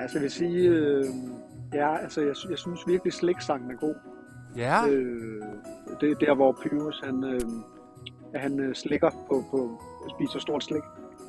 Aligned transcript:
Altså, 0.00 0.18
jeg 0.18 0.22
vil 0.22 0.30
sige, 0.30 0.68
øh, 0.68 1.04
ja, 1.74 1.96
altså, 1.96 2.20
jeg, 2.20 2.34
jeg 2.50 2.58
synes 2.58 2.80
virkelig, 2.86 3.12
sliksangen 3.12 3.70
er 3.70 3.74
god. 3.76 3.94
Ja, 4.56 4.86
Øh, 4.88 5.42
det 6.00 6.10
er 6.10 6.14
der, 6.14 6.34
hvor 6.34 6.58
Pyrus, 6.62 7.00
han, 7.04 7.24
øh, 7.24 7.40
han 8.34 8.60
øh, 8.60 8.74
slikker 8.74 9.10
på, 9.28 9.44
på, 9.50 9.82
spiser 10.18 10.38
stort 10.38 10.64
slik. 10.64 10.82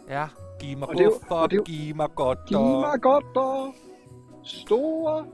ja. 0.09 0.25
Giv 0.59 0.77
mig 0.77 0.87
Og 0.89 0.95
det 0.95 1.05
er 1.05 1.09
buffer, 1.09 1.35
og 1.35 1.51
det 1.51 1.57
jo- 1.57 1.63
giv 1.63 1.95
mig 1.95 2.09
godt 2.15 2.39
Giv 2.47 2.59
mig 2.59 3.01
godt 3.01 3.37
og 3.37 3.73
store 4.43 5.25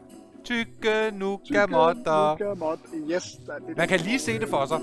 tykke 0.43 1.11
nukamotter. 1.13 2.37
Yes, 3.15 3.39
er 3.49 3.59
det. 3.67 3.77
Man 3.77 3.87
kan 3.87 3.99
lige 3.99 4.19
se 4.19 4.39
det 4.39 4.49
for 4.49 4.65
sig. 4.65 4.79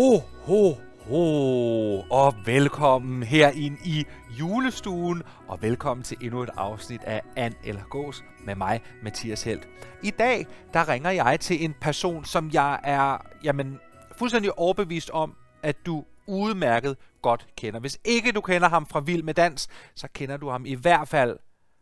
Ho, 0.00 0.18
ho, 0.18 0.74
ho, 1.00 2.00
og 2.00 2.34
velkommen 2.46 3.22
her 3.22 3.50
ind 3.50 3.78
i 3.84 4.04
julestuen, 4.38 5.22
og 5.48 5.62
velkommen 5.62 6.04
til 6.04 6.16
endnu 6.20 6.42
et 6.42 6.50
afsnit 6.56 7.02
af 7.02 7.22
An 7.36 7.54
eller 7.64 7.82
Gås 7.82 8.24
med 8.44 8.54
mig, 8.54 8.82
Mathias 9.02 9.42
Helt. 9.42 9.68
I 10.02 10.10
dag, 10.10 10.46
der 10.72 10.88
ringer 10.88 11.10
jeg 11.10 11.40
til 11.40 11.64
en 11.64 11.74
person, 11.80 12.24
som 12.24 12.50
jeg 12.52 12.80
er, 12.84 13.18
jamen, 13.44 13.80
fuldstændig 14.12 14.58
overbevist 14.58 15.10
om, 15.10 15.36
at 15.62 15.86
du 15.86 16.04
udmærket 16.26 16.96
godt 17.22 17.46
kender. 17.56 17.80
Hvis 17.80 17.98
ikke 18.04 18.32
du 18.32 18.40
kender 18.40 18.68
ham 18.68 18.86
fra 18.86 19.00
Vild 19.00 19.22
med 19.22 19.34
Dans, 19.34 19.68
så 19.94 20.08
kender 20.14 20.36
du 20.36 20.50
ham 20.50 20.66
i 20.66 20.74
hvert 20.74 21.08
fald 21.08 21.38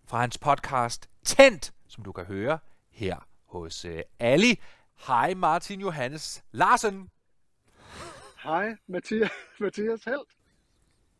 fra 0.06 0.20
hans 0.20 0.38
podcast 0.38 1.08
Tændt, 1.24 1.72
som 1.88 2.04
du 2.04 2.12
kan 2.12 2.24
høre 2.24 2.58
her 2.92 3.16
hos 3.48 3.84
øh, 3.84 3.94
uh, 3.94 4.00
Ali. 4.18 4.60
Hej 5.06 5.34
Martin 5.34 5.80
Johannes 5.80 6.42
Larsen. 6.52 7.08
Hej, 8.48 8.76
Mathias, 8.86 9.30
Mathias 9.60 10.04
Helt. 10.04 10.30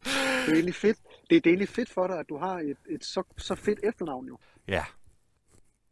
Det 0.04 0.48
er 0.48 0.52
egentlig 0.52 0.74
fedt. 0.74 0.98
Det 1.30 1.36
er, 1.36 1.40
det 1.40 1.46
er 1.46 1.50
egentlig 1.50 1.68
fedt 1.68 1.90
for 1.90 2.06
dig, 2.06 2.18
at 2.18 2.28
du 2.28 2.36
har 2.36 2.58
et, 2.58 2.76
et 2.88 3.04
så, 3.04 3.22
så 3.36 3.54
fedt 3.54 3.80
efternavn 3.82 4.26
jo. 4.26 4.38
Ja. 4.68 4.84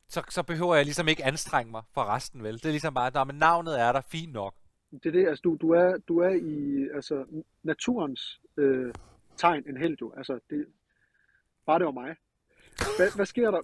Så, 0.09 0.23
så 0.29 0.43
behøver 0.43 0.75
jeg 0.75 0.85
ligesom 0.85 1.09
ikke 1.09 1.25
anstrenge 1.25 1.71
mig 1.71 1.83
for 1.95 2.05
resten, 2.15 2.43
vel? 2.43 2.55
Det 2.55 2.65
er 2.65 2.71
ligesom 2.71 2.95
bare, 2.95 3.21
at 3.29 3.35
navnet 3.35 3.81
er 3.81 3.93
der, 3.93 4.01
fint 4.01 4.33
nok. 4.33 4.55
Det 4.91 5.07
er 5.07 5.11
det, 5.11 5.29
altså 5.29 5.43
du, 5.43 5.57
du, 5.61 5.71
er, 5.71 5.97
du 6.09 6.19
er 6.19 6.35
i 6.35 6.89
altså, 6.95 7.25
naturens 7.63 8.41
øh, 8.57 8.95
tegn 9.37 9.65
en 9.69 9.77
held 9.77 9.97
jo. 10.01 10.13
Altså, 10.17 10.41
det, 10.51 10.67
bare 11.67 11.79
det 11.79 11.87
var 11.87 11.93
mig. 11.93 12.17
Hvad, 12.97 13.11
hvad 13.17 13.27
sker 13.27 13.51
der? 13.51 13.61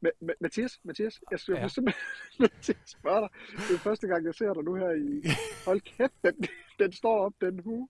Mathias, 0.40 0.80
Mathias, 0.84 1.20
jeg 1.30 1.40
skal 1.40 1.54
Ja. 1.54 1.68
simpelthen 1.68 2.76
spørge 2.86 3.20
dig. 3.20 3.28
Det 3.68 3.74
er 3.74 3.78
første 3.78 4.06
gang, 4.06 4.24
jeg 4.26 4.34
ser 4.34 4.54
dig 4.54 4.64
nu 4.64 4.74
her 4.74 4.90
i... 4.90 5.30
Hold 5.66 5.80
kæft, 5.80 6.12
den, 6.24 6.34
den 6.78 6.92
står 6.92 7.24
op, 7.26 7.32
den 7.40 7.60
hue. 7.64 7.88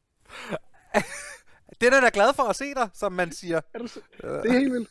Den 1.80 1.92
er 1.92 2.00
da 2.00 2.10
glad 2.12 2.34
for 2.34 2.42
at 2.42 2.56
se 2.56 2.74
dig, 2.74 2.88
som 2.94 3.12
man 3.12 3.32
siger. 3.32 3.60
Er 3.74 3.78
du, 3.78 3.86
så- 3.86 4.00
det 4.22 4.46
er 4.46 4.52
helt 4.58 4.72
vildt. 4.72 4.90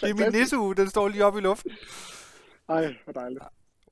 Det 0.00 0.10
er 0.10 0.14
min 0.14 0.40
nisseuge, 0.40 0.74
den 0.74 0.88
står 0.90 1.08
lige 1.08 1.24
oppe 1.24 1.38
i 1.38 1.42
luften. 1.42 1.72
Ej, 2.68 2.94
hvor 3.04 3.12
dejligt. 3.12 3.42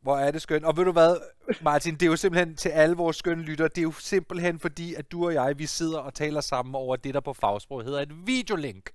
Hvor 0.02 0.16
er 0.18 0.30
det 0.30 0.42
skønt. 0.42 0.64
Og 0.64 0.76
ved 0.76 0.84
du 0.84 0.92
hvad, 0.92 1.16
Martin, 1.62 1.94
det 1.94 2.02
er 2.02 2.06
jo 2.06 2.16
simpelthen 2.16 2.56
til 2.56 2.68
alle 2.68 2.96
vores 2.96 3.16
skønne 3.16 3.42
lytter, 3.42 3.68
det 3.68 3.78
er 3.78 3.82
jo 3.82 3.92
simpelthen 3.92 4.58
fordi, 4.58 4.94
at 4.94 5.12
du 5.12 5.26
og 5.26 5.34
jeg, 5.34 5.58
vi 5.58 5.66
sidder 5.66 5.98
og 5.98 6.14
taler 6.14 6.40
sammen 6.40 6.74
over 6.74 6.96
det, 6.96 7.14
der 7.14 7.20
på 7.20 7.32
fagsprog 7.32 7.84
hedder 7.84 8.00
et 8.00 8.26
videolink. 8.26 8.90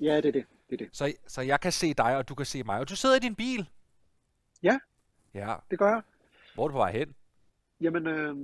Ja, 0.00 0.16
det 0.16 0.24
er 0.26 0.32
det. 0.32 0.44
Det, 0.70 0.80
er 0.80 0.84
det. 0.84 0.88
Så, 0.96 1.12
så 1.26 1.40
jeg 1.42 1.60
kan 1.60 1.72
se 1.72 1.94
dig, 1.94 2.16
og 2.16 2.28
du 2.28 2.34
kan 2.34 2.46
se 2.46 2.62
mig. 2.62 2.80
Og 2.80 2.88
du 2.88 2.96
sidder 2.96 3.16
i 3.16 3.18
din 3.18 3.34
bil. 3.34 3.68
Ja. 4.62 4.78
Ja. 5.34 5.54
Det 5.70 5.78
gør 5.78 5.88
jeg. 5.88 6.02
Hvor 6.54 6.64
er 6.64 6.68
du 6.68 6.72
på 6.72 6.78
vej 6.78 6.92
hen? 6.92 7.14
Jamen, 7.80 8.06
øh, 8.06 8.36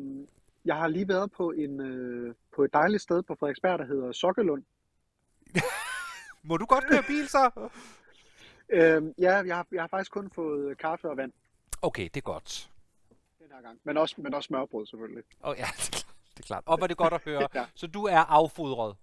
jeg 0.64 0.76
har 0.76 0.88
lige 0.88 1.08
været 1.08 1.32
på, 1.32 1.50
en, 1.50 1.80
øh, 1.80 2.34
på 2.54 2.64
et 2.64 2.72
dejligt 2.72 3.02
sted 3.02 3.22
på 3.22 3.34
Frederiksberg, 3.34 3.78
der 3.78 3.84
hedder 3.84 4.12
Sokkelund. 4.12 4.62
Må 6.42 6.56
du 6.56 6.66
godt 6.66 6.84
køre 6.84 7.02
bil 7.06 7.28
så? 7.28 7.50
Øh, 8.74 9.02
ja, 9.18 9.32
jeg 9.46 9.56
har, 9.56 9.66
jeg 9.72 9.82
har 9.82 9.88
faktisk 9.88 10.12
kun 10.12 10.30
fået 10.30 10.78
kaffe 10.78 11.10
og 11.10 11.16
vand 11.16 11.32
Okay, 11.82 12.04
det 12.04 12.16
er 12.16 12.20
godt. 12.20 12.70
den 13.38 13.46
her 13.52 13.62
gang. 13.62 13.80
Men 13.84 13.96
også, 13.96 14.14
men 14.18 14.34
også 14.34 14.46
smørbrød 14.46 14.86
selvfølgelig. 14.86 15.24
Oh, 15.42 15.54
ja, 15.58 15.66
det 15.78 15.88
er 15.88 15.90
klart. 15.90 16.06
Det 16.36 16.42
er 16.42 16.46
klart. 16.46 16.62
Og 16.66 16.80
var 16.80 16.86
det 16.86 16.96
godt 16.96 17.12
at 17.14 17.24
høre. 17.24 17.48
Ja. 17.54 17.66
Så 17.74 17.86
du 17.86 18.04
er 18.04 18.18
affodret. 18.18 18.96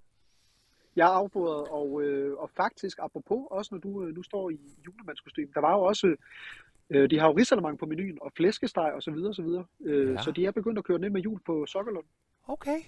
Jeg 1.00 1.06
er 1.06 1.16
affodret, 1.22 1.68
og, 1.80 2.02
øh, 2.04 2.38
og 2.38 2.50
faktisk 2.58 2.98
apropos, 3.02 3.42
også 3.52 3.70
når 3.76 3.80
du 3.80 4.04
øh, 4.04 4.16
nu 4.16 4.24
står 4.24 4.50
i 4.50 4.58
julemandskostyme, 4.86 5.52
der 5.54 5.62
var 5.62 5.74
jo 5.78 5.82
også, 5.82 6.16
øh, 6.90 7.10
de 7.10 7.20
har 7.20 7.28
jo 7.28 7.34
risalemang 7.38 7.80
på 7.80 7.86
menuen, 7.86 8.18
og 8.22 8.32
flæskesteg 8.38 8.92
og 8.96 9.04
så 9.04 9.12
videre, 9.12 9.30
og 9.30 9.36
så 9.36 9.42
videre. 9.42 9.66
Øh, 9.86 10.08
Ja. 10.08 10.12
ja. 10.14 10.22
Så 10.22 10.32
de 10.32 10.46
er 10.46 10.52
begyndt 10.52 10.78
at 10.78 10.84
køre 10.86 11.00
ned 11.00 11.10
med 11.10 11.22
jul 11.22 11.40
på 11.46 11.66
Sokkelund. 11.66 12.06
Okay. 12.48 12.80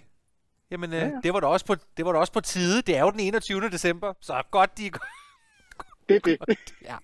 Jamen, 0.71 0.91
Ja, 0.91 0.97
ja, 0.97 1.03
ja. 1.05 1.09
ja. 1.11 1.19
Det, 1.23 1.33
var 1.33 1.39
da 1.39 1.47
også 1.47 1.65
på, 1.65 1.75
det 1.97 2.05
var 2.05 2.11
da 2.11 2.19
også 2.19 2.33
på 2.33 2.41
tide. 2.41 2.81
Det 2.81 2.97
er 2.97 3.01
jo 3.01 3.11
den 3.11 3.19
21. 3.19 3.61
december, 3.61 4.13
så 4.19 4.43
godt 4.51 4.77
de, 4.77 4.83
Det 6.09 6.15
er 6.15 6.19
det. 6.19 6.37
ja. 6.81 6.95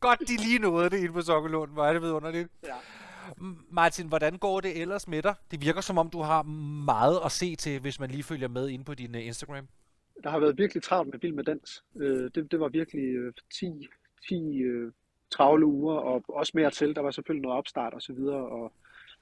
godt 0.00 0.20
de 0.20 0.36
lige 0.36 0.58
nåede 0.58 0.90
det 0.90 0.98
inde 0.98 1.12
på 1.12 1.20
Sokkelund. 1.22 1.72
Hvor 1.72 1.84
er 1.84 1.92
det 1.92 2.02
vidunderligt. 2.02 2.48
Ja. 2.64 2.74
Martin, 3.70 4.08
hvordan 4.08 4.38
går 4.38 4.60
det 4.60 4.80
ellers 4.80 5.08
med 5.08 5.22
dig? 5.22 5.34
Det 5.50 5.60
virker 5.60 5.80
som 5.80 5.98
om, 5.98 6.10
du 6.10 6.22
har 6.22 6.42
meget 6.84 7.20
at 7.24 7.32
se 7.32 7.56
til, 7.56 7.80
hvis 7.80 8.00
man 8.00 8.10
lige 8.10 8.22
følger 8.22 8.48
med 8.48 8.68
inde 8.68 8.84
på 8.84 8.94
din 8.94 9.14
uh, 9.14 9.26
Instagram. 9.26 9.68
Der 10.22 10.30
har 10.30 10.38
været 10.38 10.58
virkelig 10.58 10.82
travlt 10.82 11.10
med 11.10 11.18
Vild 11.20 11.32
med 11.32 11.44
Dans. 11.44 11.84
Øh, 11.96 12.30
det, 12.34 12.50
det 12.50 12.60
var 12.60 12.68
virkelig 12.68 13.04
øh, 13.04 13.32
10, 13.54 13.88
10 14.28 14.58
øh, 14.62 14.92
travle 15.30 15.66
uger, 15.66 15.94
og 15.94 16.24
også 16.28 16.52
mere 16.54 16.70
til. 16.70 16.96
Der 16.96 17.02
var 17.02 17.10
selvfølgelig 17.10 17.42
noget 17.42 17.58
opstart 17.58 17.94
og 17.94 18.02
så 18.02 18.12
videre. 18.12 18.46
Og, 18.48 18.72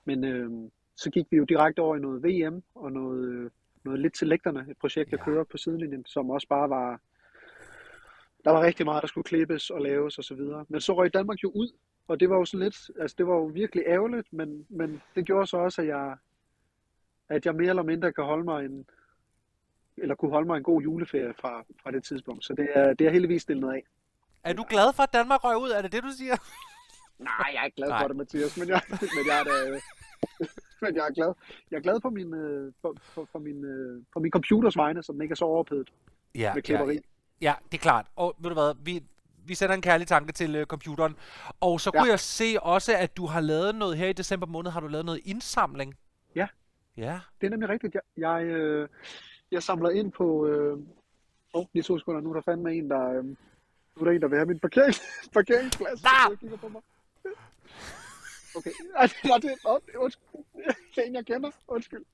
men 0.04 0.25
øh, 0.25 0.50
så 0.97 1.10
gik 1.10 1.26
vi 1.31 1.36
jo 1.36 1.44
direkte 1.44 1.81
over 1.81 1.97
i 1.97 2.00
noget 2.00 2.22
VM 2.22 2.62
og 2.75 2.92
noget, 2.92 3.28
øh, 3.28 3.50
noget 3.84 4.00
lidt 4.00 4.14
til 4.14 4.28
lægterne, 4.28 4.66
et 4.70 4.76
projekt, 4.81 5.10
jeg 5.12 5.19
Ja. 5.19 5.25
kører 5.25 5.44
på 5.44 5.56
sidelinjen, 5.56 6.06
som 6.06 6.31
også 6.31 6.48
bare 6.48 6.70
var... 6.70 7.00
Der 8.44 8.50
var 8.50 8.62
rigtig 8.62 8.86
meget, 8.86 9.03
der 9.03 9.09
skulle 9.09 9.25
klippes 9.25 9.70
og 9.70 9.80
laves 9.80 10.19
og 10.19 10.25
så 10.25 10.34
videre. 10.34 10.65
Men 10.69 10.80
så 10.80 10.97
røg 10.97 11.15
Danmark 11.15 11.42
jo 11.42 11.50
ud, 11.54 11.69
og 12.09 12.20
det 12.20 12.30
var 12.30 12.36
jo 12.36 12.44
sådan 12.44 12.65
lidt, 12.65 12.91
altså 13.00 13.15
det 13.19 13.26
var 13.26 13.34
jo 13.34 13.44
virkelig 13.44 13.84
ærgerligt, 13.86 14.32
men, 14.32 14.66
men 14.69 15.03
det 15.15 15.26
gjorde 15.26 15.47
så 15.47 15.56
også, 15.56 15.82
at 15.82 15.88
jeg, 15.88 16.16
at 17.28 17.47
jeg 17.47 17.54
mere 17.54 17.69
eller 17.69 17.82
mindre 17.82 18.12
kan 18.12 18.25
holde 18.25 18.44
mig 18.44 18.65
en, 18.65 18.86
eller 20.03 20.14
kunne 20.14 20.31
holde 20.31 20.47
mig 20.47 20.56
en 20.56 20.62
god 20.62 20.82
juleferie 20.82 21.34
fra, 21.41 21.64
fra 21.82 21.91
det 21.91 22.04
tidspunkt. 22.04 22.44
Så 22.44 22.54
det 22.54 22.69
er, 22.75 22.94
det 22.94 23.06
er 23.06 23.10
heldigvis 23.10 23.42
stillet 23.42 23.72
af. 23.72 23.82
Er 24.44 24.53
du 24.53 24.64
glad 24.69 24.92
for, 24.92 25.03
at 25.03 25.12
Danmark 25.12 25.44
røg 25.44 25.56
ud? 25.56 25.70
Er 25.70 25.82
det 25.82 25.92
det, 25.92 26.03
du 26.03 26.10
siger? 26.19 26.36
Nej, 27.19 27.50
jeg 27.53 27.60
er 27.60 27.64
ikke 27.64 27.76
glad 27.76 27.88
Nej. 27.88 28.00
for 28.03 28.09
det, 28.09 28.16
Mathias, 28.16 28.56
men 28.56 28.69
jeg, 28.69 28.81
men 29.16 29.26
jeg 29.26 29.41
er 29.41 29.44
da, 29.44 29.81
men 30.82 30.97
jeg 30.97 31.06
er 31.09 31.12
glad. 31.14 31.32
Jeg 31.70 31.76
er 31.76 31.81
glad 31.81 32.00
for 32.00 32.10
min, 32.10 32.34
øh, 32.34 32.72
for, 32.82 32.94
for, 33.03 33.28
for 33.32 33.38
min, 33.38 33.64
øh, 33.64 34.03
for 34.12 34.20
min 34.20 34.31
computers 34.31 34.76
vegne, 34.76 35.03
så 35.03 35.12
den 35.12 35.22
ikke 35.22 35.32
er 35.32 35.36
så 35.36 35.44
overophedet 35.44 35.88
Ja, 36.34 36.54
med 36.54 36.62
klipperi. 36.62 36.94
ja, 36.94 37.00
ja, 37.41 37.54
det 37.72 37.78
er 37.78 37.82
klart. 37.82 38.06
Og 38.16 38.34
ved 38.38 38.50
du 38.50 38.54
hvad, 38.54 38.75
vi, 38.84 39.03
vi 39.47 39.54
sender 39.54 39.75
en 39.75 39.82
kærlig 39.82 40.06
tanke 40.06 40.32
til 40.32 40.56
uh, 40.60 40.62
computeren. 40.66 41.16
Og 41.60 41.80
så 41.80 41.91
kunne 41.91 42.04
Ja. 42.06 42.10
jeg 42.10 42.20
se 42.20 42.56
også, 42.62 42.97
at 42.97 43.16
du 43.16 43.26
har 43.26 43.41
lavet 43.41 43.75
noget 43.75 43.97
her 43.97 44.06
i 44.09 44.12
december 44.12 44.47
måned. 44.47 44.70
Har 44.70 44.80
du 44.80 44.86
lavet 44.86 45.04
noget 45.06 45.20
indsamling? 45.25 45.94
Ja. 46.34 46.47
Ja. 46.97 47.20
Det 47.41 47.47
er 47.47 47.50
nemlig 47.50 47.69
rigtigt. 47.69 47.94
Jeg, 47.94 48.03
jeg, 48.16 48.44
øh, 48.44 48.88
jeg 49.50 49.62
samler 49.62 49.91
ind 49.91 50.12
på... 50.12 50.47
Øh, 50.47 50.78
oh, 51.53 51.66
lige 51.72 51.82
to 51.82 51.98
sekunder. 51.98 52.20
Nu 52.20 52.31
er 52.31 52.34
der 52.34 52.41
fandme 52.41 52.75
en, 52.75 52.91
der... 52.91 53.10
Øh, 53.10 53.25
nu 53.25 54.00
er 54.00 54.04
der 54.04 54.10
en, 54.10 54.22
der 54.22 54.28
vil 54.28 54.38
have 54.38 54.47
min 54.47 54.59
parkering, 54.59 54.94
parkeringsplads. 55.34 56.03
Jeg 56.03 56.38
kigger 56.41 56.56
på 56.56 56.69
mig. 56.69 56.82
Okay. 58.56 58.70
Ej, 59.00 59.38
det 59.42 59.50
er 59.64 59.98
undskyld. 59.98 60.44
Det 60.94 60.98
er 60.98 61.03
en, 61.03 61.14
jeg 61.14 61.26
kender. 61.26 61.50
Undskyld. 61.69 62.04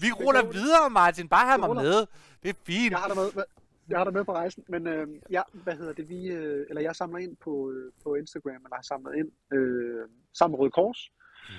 Vi 0.00 0.12
ruller 0.12 0.52
videre, 0.52 0.90
Martin. 0.90 1.28
Bare 1.28 1.46
have 1.46 1.58
mig 1.58 1.74
med. 1.74 2.06
Det 2.42 2.48
er 2.48 2.58
fint. 2.66 2.90
Jeg 2.90 2.98
har 2.98 3.08
dig 3.08 3.16
med, 3.16 3.44
jeg 3.88 3.98
har 3.98 4.04
dig 4.04 4.12
med 4.12 4.24
på 4.24 4.32
rejsen, 4.32 4.64
men 4.68 4.86
øh, 4.86 5.08
ja, 5.30 5.42
hvad 5.52 5.76
hedder 5.76 5.92
det, 5.92 6.08
vi, 6.08 6.26
øh, 6.26 6.66
eller 6.68 6.82
jeg 6.82 6.96
samler 6.96 7.18
ind 7.18 7.36
på, 7.36 7.70
øh, 7.70 7.92
på 8.02 8.14
Instagram, 8.14 8.62
eller 8.64 8.74
har 8.74 8.82
samlet 8.82 9.16
ind 9.16 9.30
øh, 9.52 10.08
sammen 10.38 10.52
med 10.52 10.60
Røde 10.60 10.70
Kors. 10.70 11.10
Mm. 11.48 11.54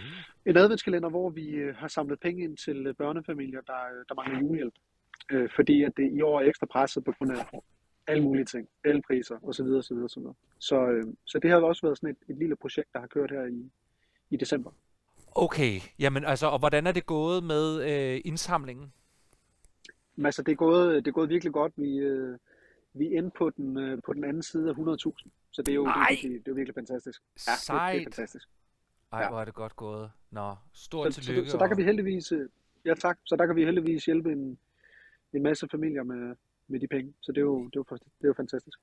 En 0.49 0.57
adventskalender, 0.57 1.09
hvor 1.09 1.29
vi 1.29 1.47
øh, 1.49 1.75
har 1.75 1.87
samlet 1.87 2.19
penge 2.19 2.43
ind 2.43 2.57
til 2.57 2.87
øh, 2.87 2.95
børnefamilier, 2.95 3.61
der, 3.61 3.73
øh, 3.73 4.05
der 4.09 4.15
mangler 4.15 4.39
julehjælp. 4.39 4.73
Øh, 5.31 5.49
fordi 5.55 5.83
at 5.83 5.91
det 5.97 6.11
i 6.11 6.21
år 6.21 6.41
er 6.41 6.45
ekstra 6.45 6.65
presset 6.65 7.03
på 7.03 7.11
grund 7.17 7.31
af 7.31 7.45
alle 8.07 8.23
mulige 8.23 8.45
ting, 8.45 8.67
elpriser 8.85 9.37
osv. 9.43 9.65
osv., 9.65 9.97
osv. 9.97 10.23
Så, 10.59 10.87
øh, 10.87 11.03
så 11.25 11.39
det 11.39 11.51
har 11.51 11.57
også 11.61 11.81
været 11.81 11.97
sådan 11.97 12.09
et, 12.09 12.33
et 12.33 12.37
lille 12.37 12.55
projekt, 12.55 12.87
der 12.93 12.99
har 12.99 13.07
kørt 13.07 13.31
her 13.31 13.45
i, 13.45 13.71
i 14.29 14.37
december. 14.37 14.71
Okay, 15.35 15.79
jamen 15.99 16.25
altså, 16.25 16.47
og 16.47 16.59
hvordan 16.59 16.87
er 16.87 16.91
det 16.91 17.05
gået 17.05 17.43
med 17.43 17.83
øh, 17.91 18.21
indsamlingen? 18.25 18.93
Men 20.15 20.25
altså, 20.25 20.43
det 20.43 20.51
er 20.51 20.55
gået, 20.55 21.05
det 21.05 21.11
er 21.11 21.15
gået 21.15 21.29
virkelig 21.29 21.53
godt. 21.53 21.73
Vi, 21.75 21.97
øh, 21.97 22.37
vi 22.93 23.05
er 23.05 23.17
inde 23.17 23.31
på 23.37 23.49
den, 23.49 23.77
øh, 23.77 24.01
på 24.05 24.13
den 24.13 24.23
anden 24.23 24.43
side 24.43 24.69
af 24.69 24.73
100.000. 24.73 25.29
Så 25.51 25.61
det 25.61 25.71
er 25.71 25.75
jo 25.75 25.85
det 25.85 25.91
er, 25.91 26.09
virkelig, 26.09 26.31
det 26.31 26.47
er 26.47 26.51
jo 26.51 26.55
virkelig 26.55 26.75
fantastisk. 26.75 27.21
Ja, 27.21 27.35
det, 27.35 27.45
det 27.45 27.51
er 27.51 27.77
Sejt. 27.77 28.03
fantastisk. 28.03 28.49
Ej, 29.11 29.21
Ja. 29.21 29.29
hvor 29.29 29.41
er 29.41 29.45
det 29.45 29.53
godt 29.53 29.75
gået. 29.75 30.11
Nå, 30.31 30.55
stort 30.73 31.13
Så, 31.13 31.21
så, 31.21 31.25
tillykke. 31.25 31.49
så 31.51 31.57
der 31.57 31.67
kan 31.67 31.71
og- 31.73 31.77
vi 31.77 31.83
heldigvis, 31.83 32.31
øh, 32.31 32.49
ja 32.85 32.93
tak, 32.93 33.17
så 33.25 33.35
der 33.35 33.45
kan 33.45 33.55
vi 33.55 33.65
heldigvis 33.65 34.05
hjælpe 34.05 34.31
en, 34.31 34.59
en 35.33 35.43
masse 35.43 35.67
familier 35.71 36.03
med, 36.03 36.35
med 36.67 36.79
de 36.79 36.87
penge. 36.87 37.13
Så 37.21 37.31
det 37.31 37.37
er 37.37 37.41
jo, 37.41 37.65
det 37.65 37.75
er 37.75 37.83
jo, 37.89 37.95
det 37.95 38.23
er 38.23 38.27
jo 38.27 38.33
fantastisk. 38.37 38.79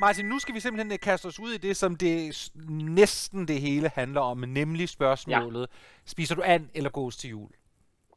Martin, 0.00 0.26
nu 0.26 0.38
skal 0.38 0.54
vi 0.54 0.60
simpelthen 0.60 0.92
øh, 0.92 0.98
kaste 0.98 1.26
os 1.26 1.40
ud 1.40 1.52
i 1.52 1.58
det, 1.58 1.76
som 1.76 1.96
det 1.96 2.50
næsten 2.70 3.48
det 3.48 3.60
hele 3.60 3.88
handler 3.88 4.20
om, 4.20 4.38
nemlig 4.38 4.88
spørgsmålet. 4.88 5.60
Ja. 5.60 5.66
Spiser 6.04 6.34
du 6.34 6.42
and 6.44 6.68
eller 6.74 6.90
gås 6.90 7.16
til 7.16 7.30
jul? 7.30 7.50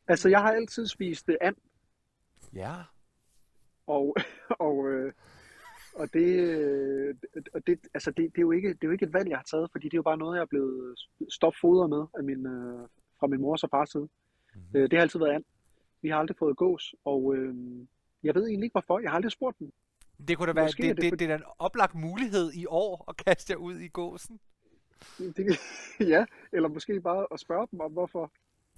Altså, 0.07 0.29
jeg 0.29 0.41
har 0.41 0.51
altid 0.51 0.87
spist 0.87 1.29
øh, 1.29 1.35
and, 1.41 1.55
Ja. 2.53 2.75
og, 3.87 4.15
og, 4.67 4.87
øh, 4.87 5.13
og 5.99 6.13
det, 6.13 6.29
øh, 6.57 7.15
og 7.53 7.67
det, 7.67 7.79
altså 7.93 8.11
det, 8.11 8.17
det, 8.17 8.37
er 8.37 8.41
jo 8.41 8.51
ikke, 8.51 8.69
det 8.69 8.83
er 8.83 8.87
jo 8.87 8.91
ikke 8.91 9.05
et 9.05 9.13
valg, 9.13 9.29
jeg 9.29 9.37
har 9.37 9.43
taget, 9.51 9.71
fordi 9.71 9.85
det 9.85 9.93
er 9.93 9.97
jo 9.97 10.09
bare 10.09 10.17
noget, 10.17 10.35
jeg 10.35 10.41
er 10.41 10.53
blevet 10.55 10.99
stopfodret 11.29 11.89
med 11.89 12.05
af 12.17 12.23
min, 12.23 12.45
øh, 12.45 12.87
fra 13.19 13.27
min 13.27 13.41
mors 13.41 13.63
og 13.63 13.69
fars 13.69 13.89
side. 13.89 14.07
Mhm. 14.55 14.63
Øh, 14.75 14.83
det 14.89 14.93
har 14.93 15.01
altid 15.01 15.19
været 15.19 15.35
and. 15.35 15.43
Vi 16.01 16.09
har 16.09 16.17
aldrig 16.17 16.37
fået 16.37 16.57
gås, 16.57 16.95
og 17.05 17.35
øh, 17.35 17.55
jeg 18.23 18.35
ved 18.35 18.47
egentlig 18.47 18.65
ikke 18.65 18.73
hvorfor. 18.73 18.99
Jeg 18.99 19.09
har 19.11 19.15
aldrig 19.15 19.31
spurgt 19.31 19.59
dem. 19.59 19.71
Det 20.27 20.37
kunne 20.37 20.47
da 20.47 20.53
være, 20.53 20.65
Måske 20.65 20.83
det, 20.83 20.89
er 20.89 20.93
det, 20.93 21.03
det 21.03 21.11
det, 21.11 21.19
det 21.19 21.31
er 21.31 21.35
en 21.35 21.43
oplagt 21.59 21.95
mulighed 21.95 22.53
i 22.53 22.65
år 22.65 23.05
at 23.09 23.17
kaste 23.25 23.51
jer 23.51 23.57
ud 23.57 23.75
i 23.79 23.87
gåsen. 23.87 24.39
Det, 25.17 25.59
ja, 26.13 26.25
eller 26.53 26.69
måske 26.69 27.01
bare 27.01 27.27
at 27.33 27.39
spørge 27.39 27.67
dem 27.71 27.79
om, 27.79 27.91
hvorfor, 27.91 28.31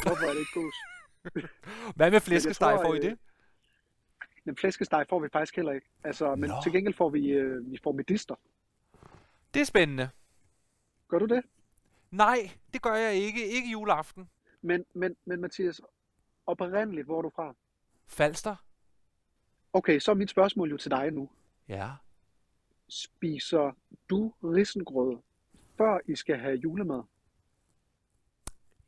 hvorfor 0.04 0.26
er 0.26 0.32
det 0.32 0.40
ikke 0.40 0.60
gås. 0.60 0.76
Hvad 1.98 2.12
med 2.12 2.20
flæskesteg, 2.20 2.80
får 2.86 2.94
I 2.94 3.00
det? 3.00 3.18
Men 4.50 4.56
flæskesteg 4.56 5.06
får 5.10 5.20
vi 5.20 5.30
faktisk 5.30 5.56
heller 5.56 5.72
ikke. 5.72 5.88
Altså, 6.04 6.36
men 6.36 6.50
Nå. 6.50 6.56
til 6.64 6.72
gengæld 6.72 6.94
får 6.94 7.10
vi, 7.10 7.28
øh, 7.28 7.72
vi 7.72 7.80
får 7.84 7.92
medister. 7.92 8.36
Det 9.54 9.60
er 9.60 9.66
spændende. 9.66 10.10
Gør 11.08 11.20
du 11.20 11.26
det? 11.26 11.44
Nej, 12.12 12.52
det 12.74 12.82
gør 12.82 12.96
jeg 12.96 13.14
ikke. 13.14 13.48
Ikke 13.48 13.72
juleaften. 13.72 14.30
Men, 14.62 14.86
men, 14.94 15.16
men 15.26 15.42
Mathias, 15.42 15.82
oprindeligt, 16.46 17.06
hvor 17.06 17.18
er 17.18 17.22
du 17.22 17.30
fra? 17.36 17.56
Falster? 18.08 18.56
Okay, 19.74 20.00
så 20.00 20.12
er 20.12 20.16
mit 20.16 20.30
spørgsmål 20.30 20.70
jo 20.70 20.78
til 20.78 20.92
dig 20.92 21.12
nu. 21.12 21.30
Ja. 21.68 21.92
Spiser 22.88 23.72
du 24.10 24.34
risengrød, 24.44 25.18
før 25.78 26.00
I 26.06 26.16
skal 26.16 26.38
have 26.38 26.56
julemad? 26.56 27.04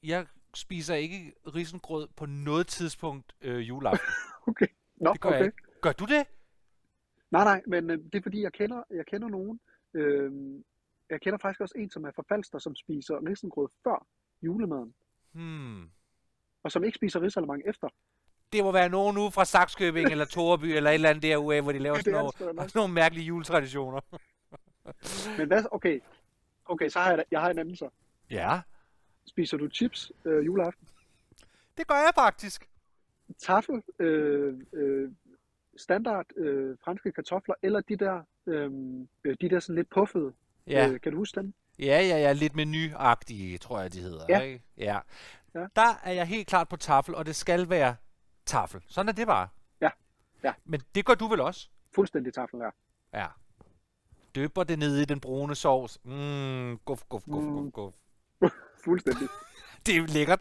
Jeg 0.03 0.27
spiser 0.53 0.95
ikke 0.95 1.33
risengrød 1.55 2.07
på 2.15 2.25
noget 2.25 2.67
tidspunkt 2.67 3.35
øh, 3.41 3.67
juleaften. 3.67 4.07
Okay. 4.47 4.67
Nå, 5.01 5.13
Det 5.13 5.21
gør 5.21 5.29
okay. 5.29 5.37
jeg 5.37 5.45
ikke. 5.45 5.57
Gør 5.81 5.91
du 5.91 6.05
det? 6.05 6.23
Nej, 7.31 7.43
nej, 7.43 7.61
men 7.67 7.89
øh, 7.89 7.97
det 7.97 8.15
er 8.15 8.21
fordi, 8.21 8.41
jeg 8.41 8.53
kender, 8.53 8.83
jeg 8.91 9.05
kender 9.05 9.27
nogen. 9.27 9.59
Øh, 9.93 10.31
jeg 11.09 11.21
kender 11.21 11.37
faktisk 11.41 11.61
også 11.61 11.75
en, 11.77 11.89
som 11.89 12.03
er 12.05 12.11
fra 12.15 12.23
Falster, 12.29 12.59
som 12.59 12.75
spiser 12.75 13.29
risengrød 13.29 13.69
før 13.83 14.05
julemaden, 14.41 14.93
Hmm. 15.31 15.89
og 16.63 16.71
som 16.71 16.83
ikke 16.83 16.95
spiser 16.95 17.21
risalemang 17.21 17.61
efter. 17.65 17.87
Det 18.53 18.63
må 18.63 18.71
være 18.71 18.89
nogen 18.89 19.17
ude 19.17 19.31
fra 19.31 19.45
Saxkøbing 19.45 20.09
eller 20.09 20.25
Toreby 20.25 20.65
eller 20.65 20.89
et 20.89 20.93
eller 20.93 21.09
andet 21.09 21.23
derude, 21.23 21.61
hvor 21.61 21.71
de 21.71 21.79
laver 21.79 21.97
sådan 21.97 22.13
nok. 22.13 22.33
sådan 22.39 22.69
nogle 22.75 22.93
mærkelige 22.93 23.25
juletraditioner. 23.25 24.01
Men 25.37 25.47
hvad, 25.47 25.63
okay, 25.71 25.99
okay 26.65 26.89
så 26.89 26.99
har 26.99 27.11
jeg, 27.11 27.23
jeg 27.31 27.41
har 27.41 27.49
en 27.49 27.59
anden 27.59 27.75
så. 27.75 27.89
Ja, 28.29 28.61
Spiser 29.25 29.57
du 29.57 29.69
chips 29.69 30.11
øh, 30.25 30.45
juleaften? 30.45 30.87
det 31.77 31.87
gør 31.87 31.95
jeg 31.95 32.11
faktisk. 32.15 32.69
Tafel, 33.39 33.81
øh, 33.99 34.53
øh, 34.73 35.11
standard 35.77 36.25
øh, 36.37 36.77
franske 36.83 37.11
kartofler, 37.11 37.55
eller 37.63 37.81
de 37.81 37.95
der, 37.95 38.21
øh, 38.47 38.71
øh, 39.23 39.35
de 39.41 39.49
der 39.49 39.59
sådan 39.59 39.75
lidt 39.75 39.89
puffede. 39.89 40.33
Ja, 40.67 40.89
Øh, 40.89 41.01
kan 41.01 41.11
du 41.11 41.17
huske 41.17 41.39
dem? 41.39 41.53
ja, 41.79 41.85
ja, 42.01 42.17
ja 42.17 42.31
lidt 42.33 42.55
menuagtige, 42.55 43.57
tror 43.57 43.79
jeg, 43.81 43.93
de 43.93 43.99
hedder. 43.99 44.25
Ja. 44.29 44.39
Ikke? 44.39 44.63
ja. 44.77 44.99
Ja. 45.55 45.65
Der 45.75 45.99
er 46.03 46.11
jeg 46.11 46.25
helt 46.27 46.47
klart 46.47 46.69
på 46.69 46.75
tafel, 46.77 47.15
og 47.15 47.25
det 47.25 47.35
skal 47.35 47.69
være 47.69 47.95
tafel. 48.45 48.81
Sådan 48.87 49.09
er 49.09 49.13
det 49.13 49.27
bare. 49.27 49.47
Ja. 49.81 49.89
Ja. 50.43 50.53
Men 50.65 50.81
det 50.95 51.05
gør 51.05 51.13
du 51.13 51.27
vel 51.27 51.39
også? 51.41 51.69
Fuldstændig 51.95 52.33
tafel 52.33 52.59
her. 52.59 52.71
Ja. 53.13 53.27
Døber 54.35 54.63
det 54.63 54.79
ned 54.79 54.97
i 54.97 55.05
den 55.05 55.19
brune 55.19 55.55
sovs. 55.55 55.99
Mm, 56.03 56.77
guf, 56.77 57.03
guf, 57.09 57.23
guf, 57.25 57.43
Mm. 57.43 57.71
guf, 57.71 57.71
guf. 57.73 57.93
Fuldstændig. 58.85 59.27
Det 59.85 59.95
er 59.97 60.07
lækkert. 60.07 60.39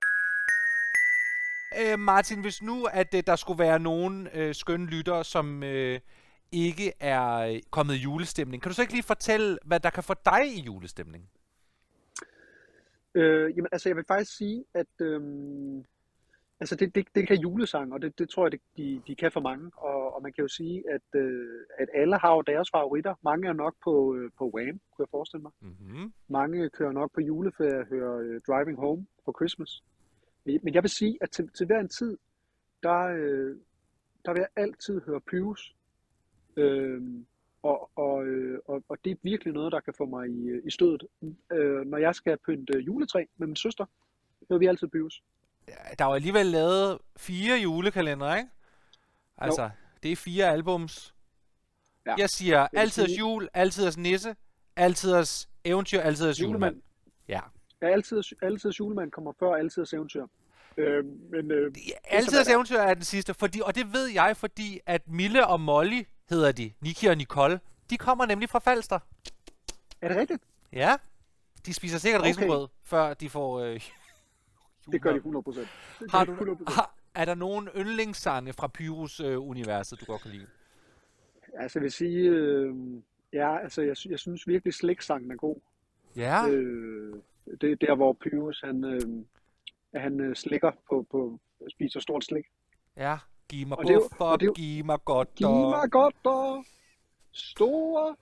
Øh, 1.78 1.98
Martin, 1.98 2.40
hvis 2.40 2.62
nu, 2.62 2.84
at 2.92 3.14
øh, 3.14 3.22
der 3.26 3.36
skulle 3.36 3.58
være 3.58 3.78
nogen 3.78 4.28
øh, 4.34 4.54
skønne 4.54 4.86
lyttere, 4.86 5.24
som 5.24 5.62
øh, 5.62 6.00
ikke 6.52 6.92
er 7.00 7.36
øh, 7.36 7.60
kommet 7.70 7.94
i 7.94 7.98
julestemning, 7.98 8.62
kan 8.62 8.70
du 8.70 8.74
så 8.74 8.82
ikke 8.82 8.94
lige 8.94 9.02
fortælle, 9.02 9.58
hvad 9.64 9.80
der 9.80 9.90
kan 9.90 10.02
få 10.02 10.14
dig 10.24 10.46
i 10.56 10.60
julestemning? 10.60 11.30
Øh, 13.14 13.56
jamen, 13.56 13.68
altså, 13.72 13.88
jeg 13.88 13.96
vil 13.96 14.04
faktisk 14.08 14.36
sige, 14.36 14.64
at 14.74 14.86
øhm, 15.00 15.84
altså, 16.60 16.76
det, 16.76 16.94
det, 16.94 17.06
det 17.14 17.28
kan 17.28 17.36
julesang, 17.36 17.92
og 17.92 18.02
det, 18.02 18.18
det 18.18 18.28
tror 18.28 18.44
jeg, 18.44 18.52
det, 18.52 18.60
de, 18.76 19.02
de 19.06 19.14
kan 19.14 19.32
for 19.32 19.40
mange. 19.40 19.70
Og, 19.76 20.14
og 20.14 20.22
man 20.22 20.32
kan 20.32 20.42
jo 20.42 20.48
sige, 20.48 20.84
at, 20.90 21.20
øh, 21.20 21.60
at 21.78 21.88
alle 21.94 22.18
har 22.18 22.34
jo 22.34 22.40
deres 22.40 22.70
favoritter. 22.70 23.14
Mange 23.22 23.48
er 23.48 23.52
nok 23.52 23.74
på, 23.84 24.14
øh, 24.14 24.30
på 24.38 24.50
Wham, 24.54 24.80
kunne 24.90 25.04
jeg 25.04 25.10
forestille 25.10 25.42
mig. 25.42 25.52
Mm-hmm. 25.60 26.12
Mange 26.28 26.70
kører 26.70 26.92
nok 26.92 27.10
på 27.14 27.20
juleferie 27.20 27.78
og 27.80 27.86
hører 27.86 28.18
øh, 28.18 28.40
Driving 28.48 28.78
Home 28.78 29.06
for 29.24 29.32
Christmas. 29.38 29.82
Men 30.44 30.74
jeg 30.74 30.82
vil 30.82 30.90
sige, 30.90 31.18
at 31.20 31.30
til, 31.30 31.50
til 31.58 31.66
hver 31.66 31.80
en 31.80 31.88
tid, 31.88 32.18
der, 32.82 32.98
øh, 33.00 33.56
der 34.24 34.32
vil 34.32 34.40
jeg 34.40 34.48
altid 34.64 35.00
høre 35.06 35.20
Pyrus. 35.20 35.74
Øhm, 36.56 37.26
og, 37.62 37.90
og, 37.98 38.24
øh, 38.26 38.58
og, 38.64 38.82
og 38.88 38.98
det 39.04 39.10
er 39.10 39.16
virkelig 39.22 39.52
noget, 39.52 39.72
der 39.72 39.80
kan 39.80 39.94
få 39.98 40.04
mig 40.04 40.28
i, 40.28 40.48
øh, 40.48 40.62
i 40.66 40.70
stødet. 40.70 41.02
Øh, 41.52 41.86
når 41.86 41.98
jeg 41.98 42.14
skal 42.14 42.38
pynte 42.46 42.78
juletræ 42.78 43.24
med 43.36 43.46
min 43.46 43.56
søster, 43.56 43.86
hører 44.50 44.58
vi 44.58 44.66
altid 44.66 44.88
Pyrus. 44.88 45.22
Der 45.98 46.04
er 46.04 46.08
jo 46.08 46.14
alligevel 46.14 46.46
lavet 46.46 46.98
fire 47.16 47.58
julekalendere, 47.58 48.38
ikke? 48.38 48.50
Altså, 49.38 49.62
jo. 49.62 49.68
det 50.02 50.12
er 50.12 50.16
fire 50.16 50.46
albums. 50.46 51.14
Ja. 52.06 52.14
Jeg 52.18 52.28
siger 52.30 52.68
altid 52.72 53.06
sige- 53.06 53.18
jul, 53.18 53.48
altid 53.54 53.90
nisse, 53.98 54.36
altid 54.76 55.14
eventyr, 55.64 56.00
altid 56.00 56.32
julemand. 56.32 56.82
Ja. 57.28 57.40
Ja, 57.82 57.86
altid, 57.86 58.22
altid 58.42 58.70
julemand 58.70 59.10
kommer 59.10 59.32
før 59.38 59.54
altid 59.54 59.84
eventyr. 59.92 60.26
Øh, 60.76 61.04
men 61.04 61.50
øh, 61.50 61.72
Altid 62.04 62.38
er. 62.38 62.54
eventyr 62.54 62.76
er 62.76 62.94
den 62.94 63.02
sidste, 63.04 63.34
fordi, 63.34 63.60
og 63.64 63.74
det 63.74 63.92
ved 63.92 64.06
jeg, 64.06 64.36
fordi 64.36 64.80
at 64.86 65.08
Mille 65.08 65.46
og 65.46 65.60
Molly 65.60 66.02
hedder 66.30 66.52
de, 66.52 66.72
Niki 66.80 67.06
og 67.06 67.16
Nicole, 67.16 67.60
de 67.90 67.96
kommer 67.96 68.26
nemlig 68.26 68.48
fra 68.48 68.58
Falster. 68.58 68.98
er 70.00 70.08
det 70.08 70.16
rigtigt? 70.16 70.42
Ja, 70.72 70.96
de 71.66 71.74
spiser 71.74 71.98
sikkert 71.98 72.20
okay. 72.20 72.28
Risengrød, 72.28 72.68
før 72.84 73.14
de 73.14 73.30
får 73.30 73.60
øh, 73.60 73.80
Det 74.92 75.02
gør 75.02 75.12
de 75.12 75.20
julemand. 75.24 75.46
100%. 75.56 75.60
Det 76.00 76.10
Har 76.10 76.24
du, 76.24 76.32
de 76.32 76.38
100%. 76.52 76.74
har, 76.74 76.94
er 77.14 77.24
der 77.24 77.34
nogen 77.34 77.68
yndlingssange 77.76 78.52
fra 78.52 78.66
Pyrus-universet, 78.68 80.00
du 80.00 80.04
godt 80.04 80.22
kan 80.22 80.30
lide? 80.30 80.46
Altså, 81.54 81.78
jeg 81.78 81.82
vil 81.82 81.92
sige, 81.92 82.28
øh, 82.28 82.74
ja, 83.32 83.58
altså, 83.58 83.82
jeg, 83.82 83.96
jeg 84.08 84.18
synes 84.18 84.48
virkelig, 84.48 84.74
slægsangen 84.74 85.30
er 85.30 85.36
god. 85.36 85.56
Ja, 86.16 86.48
Øh, 86.48 87.14
det 87.60 87.72
er 87.72 87.76
der, 87.76 87.94
hvor 87.94 88.12
Pyrus, 88.12 88.60
han, 88.64 88.84
øh, 88.84 89.24
han 90.00 90.20
øh, 90.20 90.36
slikker 90.36 90.70
på, 90.88 91.06
på, 91.10 91.40
spiser 91.70 92.00
stort 92.00 92.24
slik. 92.24 92.44
ja. 92.96 93.18
Giv 93.48 93.66
mig 93.66 93.78
er 93.78 94.00
buffer, 94.00 94.32
er 94.32 94.54
giv 94.54 94.84
mig 94.84 94.98
godt 95.04 95.34
Giv 95.34 95.48
mig 95.48 95.90
godt 95.90 96.14
og 96.24 96.64
store 97.32 98.16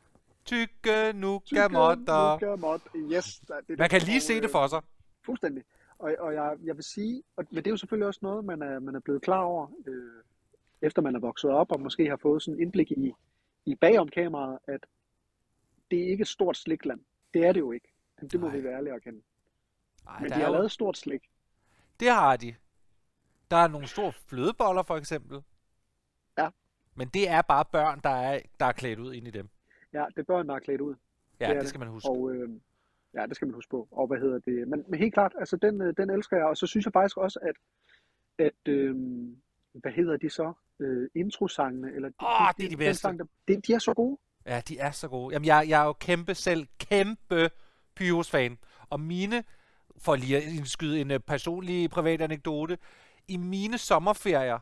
tykke 0.44 1.12
nuka 1.14 1.44
tykke 1.46 1.68
motter. 1.72 2.32
nugamot. 2.32 2.80
Yes, 2.96 3.40
det 3.40 3.56
det. 3.68 3.78
Man 3.78 3.88
kan 3.88 4.00
lige 4.02 4.20
se 4.20 4.34
det 4.34 4.44
øh, 4.44 4.50
for 4.50 4.66
sig. 4.66 4.82
Fuldstændig. 5.24 5.64
Og, 5.98 6.14
og 6.18 6.34
jeg, 6.34 6.56
jeg 6.64 6.76
vil 6.76 6.84
sige, 6.84 7.22
og, 7.36 7.44
men 7.50 7.56
det 7.56 7.66
er 7.66 7.70
jo 7.70 7.76
selvfølgelig 7.76 8.06
også 8.06 8.20
noget, 8.22 8.44
man 8.44 8.62
er, 8.62 8.78
man 8.78 8.94
er 8.94 9.00
blevet 9.00 9.22
klar 9.22 9.40
over, 9.42 9.66
øh, 9.86 10.22
efter 10.82 11.02
man 11.02 11.14
er 11.14 11.20
vokset 11.20 11.50
op, 11.50 11.72
og 11.72 11.80
måske 11.80 12.08
har 12.08 12.16
fået 12.16 12.42
sådan 12.42 12.60
indblik 12.60 12.90
i, 12.90 13.12
i 13.66 13.74
bagom 13.74 14.08
kameraet, 14.08 14.58
at 14.66 14.80
det 15.90 16.02
er 16.02 16.06
ikke 16.06 16.22
et 16.22 16.28
stort 16.28 16.56
slikland. 16.56 17.00
Det 17.34 17.46
er 17.46 17.52
det 17.52 17.60
jo 17.60 17.72
ikke. 17.72 17.88
Det 18.20 18.40
må 18.40 18.46
Nej. 18.46 18.56
vi 18.56 18.64
være 18.64 18.74
ærlige 18.76 18.94
at 18.94 19.02
kende. 19.02 19.20
Ej, 20.08 20.20
Men 20.20 20.30
de 20.30 20.34
har 20.34 20.46
jo- 20.46 20.52
lavet 20.52 20.70
stort 20.70 20.96
slik. 20.98 21.30
Det 22.00 22.08
har 22.10 22.36
de. 22.36 22.54
Der 23.50 23.56
er 23.56 23.68
nogle 23.68 23.86
store 23.86 24.12
flødeboller, 24.12 24.82
for 24.82 24.96
eksempel. 24.96 25.42
Ja. 26.38 26.48
Men 26.94 27.08
det 27.08 27.28
er 27.28 27.42
bare 27.42 27.64
børn, 27.72 28.00
der 28.04 28.10
er, 28.10 28.40
der 28.60 28.66
er 28.66 28.72
klædt 28.72 28.98
ud 28.98 29.12
ind 29.14 29.26
i 29.28 29.30
dem. 29.30 29.48
Ja, 29.92 30.04
det 30.08 30.18
er 30.18 30.22
børn, 30.22 30.48
der 30.48 30.54
er 30.54 30.58
klædt 30.58 30.80
ud. 30.80 30.94
Ja, 31.40 31.48
Det 31.52 31.60
det, 31.60 31.68
skal 31.68 31.78
man 31.78 31.88
huske. 31.88 32.08
Og 32.08 32.30
øh, 32.34 32.50
ja, 33.14 33.26
det 33.26 33.36
skal 33.36 33.46
man 33.48 33.54
huske 33.54 33.70
på. 33.70 33.88
Og 33.90 34.06
hvad 34.06 34.18
hedder 34.18 34.38
det? 34.38 34.68
Men, 34.68 34.84
men 34.88 34.98
helt 35.00 35.14
klart, 35.14 35.32
altså 35.38 35.56
den, 35.56 35.80
øh, 35.82 35.94
den 35.96 36.10
elsker 36.10 36.36
jeg. 36.36 36.46
Og 36.46 36.56
så 36.56 36.66
synes 36.66 36.84
jeg 36.86 36.92
faktisk 36.92 37.16
også, 37.16 37.38
at, 37.42 37.56
at 38.46 38.72
øh, 38.72 38.96
hvad 39.72 39.92
hedder 39.92 40.16
de 40.16 40.30
så? 40.30 40.52
Øh, 40.80 41.10
introsangene, 41.14 41.92
eller 41.92 42.10
Åh, 42.22 42.48
det 42.56 42.64
er 42.64 42.70
de 42.70 42.76
bedste. 42.76 43.00
Sang, 43.00 43.18
der, 43.18 43.24
de, 43.48 43.60
de 43.60 43.72
er 43.74 43.78
så 43.78 43.94
gode. 43.94 44.18
Ja, 44.46 44.60
de 44.68 44.78
er 44.78 44.90
så 44.90 45.08
gode. 45.08 45.32
Jamen, 45.34 45.46
jeg, 45.46 45.66
jeg 45.68 45.82
er 45.82 45.86
jo 45.86 45.92
kæmpe 45.92 46.34
selv, 46.34 46.66
kæmpe 46.78 47.50
Pyrus-fan. 47.98 48.58
Og 48.90 49.00
mine, 49.00 49.44
for 49.98 50.16
lige 50.16 50.36
at 50.36 50.42
indskyde 50.42 51.00
en 51.00 51.10
øh, 51.10 51.20
personlig 51.20 51.90
privat 51.90 52.20
anekdote, 52.20 52.78
i 53.28 53.36
mine 53.36 53.78
sommerferier 53.78 54.58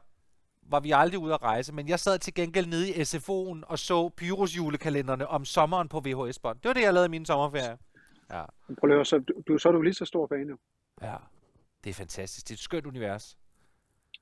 var 0.62 0.80
vi 0.80 0.90
aldrig 0.94 1.18
ude 1.18 1.34
at 1.34 1.42
rejse, 1.42 1.74
men 1.74 1.88
jeg 1.88 2.00
sad 2.00 2.18
til 2.18 2.34
gengæld 2.34 2.66
nede 2.66 2.90
i 2.90 2.92
SFO'en 2.92 3.62
og 3.66 3.78
så 3.78 4.08
Pyrus 4.08 4.56
julekalenderne 4.56 5.26
om 5.26 5.44
sommeren 5.44 5.88
på 5.88 6.00
VHS-bånd. 6.00 6.58
Det 6.60 6.68
var 6.68 6.72
det, 6.74 6.82
jeg 6.82 6.94
lavede 6.94 7.06
i 7.06 7.10
mine 7.10 7.26
sommerferier. 7.26 7.76
Ja, 8.30 8.44
Prøv 8.80 8.90
at 8.90 8.96
høre, 8.96 9.04
så, 9.04 9.18
du, 9.48 9.58
så 9.58 9.68
er 9.68 9.72
du 9.72 9.82
lige 9.82 9.94
så 9.94 10.04
stor 10.04 10.26
fan 10.26 10.48
jo. 10.48 10.56
ja. 11.02 11.16
Det 11.84 11.90
er 11.90 11.94
fantastisk. 11.94 12.48
Det 12.48 12.50
er 12.50 12.56
et 12.56 12.60
skønt 12.60 12.86
univers. 12.86 13.38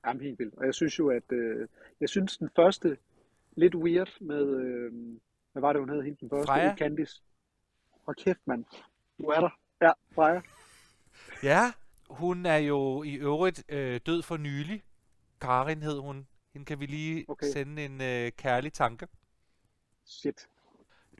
Jamen 0.05 0.21
helt 0.21 0.39
vildt. 0.39 0.55
Og 0.57 0.65
jeg 0.65 0.73
synes 0.73 0.99
jo, 0.99 1.09
at 1.09 1.31
øh, 1.31 1.67
jeg 2.01 2.09
synes 2.09 2.37
den 2.37 2.49
første 2.55 2.97
lidt 3.55 3.75
weird 3.75 4.11
med, 4.21 4.55
øh, 4.55 4.91
hvad 5.51 5.61
var 5.61 5.73
det, 5.73 5.81
hun 5.81 5.89
hed, 5.89 6.01
hende 6.01 6.17
den 6.21 6.29
første? 6.29 6.47
Freja? 6.47 6.75
Candice. 6.75 7.21
Hold 8.05 8.15
kæft, 8.15 8.39
mand. 8.45 8.65
Du 9.21 9.23
er 9.25 9.39
der. 9.39 9.49
Ja, 9.81 9.91
Freja. 10.15 10.41
Ja, 11.43 11.71
hun 12.09 12.45
er 12.45 12.57
jo 12.57 13.03
i 13.03 13.13
øvrigt 13.13 13.63
øh, 13.69 13.99
død 14.05 14.21
for 14.21 14.37
nylig. 14.37 14.83
Karin 15.41 15.81
hed 15.81 15.99
hun. 15.99 16.27
Hende 16.53 16.65
kan 16.65 16.79
vi 16.79 16.85
lige 16.85 17.25
Okay. 17.27 17.47
sende 17.53 17.85
en 17.85 18.01
øh, 18.01 18.31
kærlig 18.31 18.73
tanke. 18.73 19.07
Shit. 20.05 20.47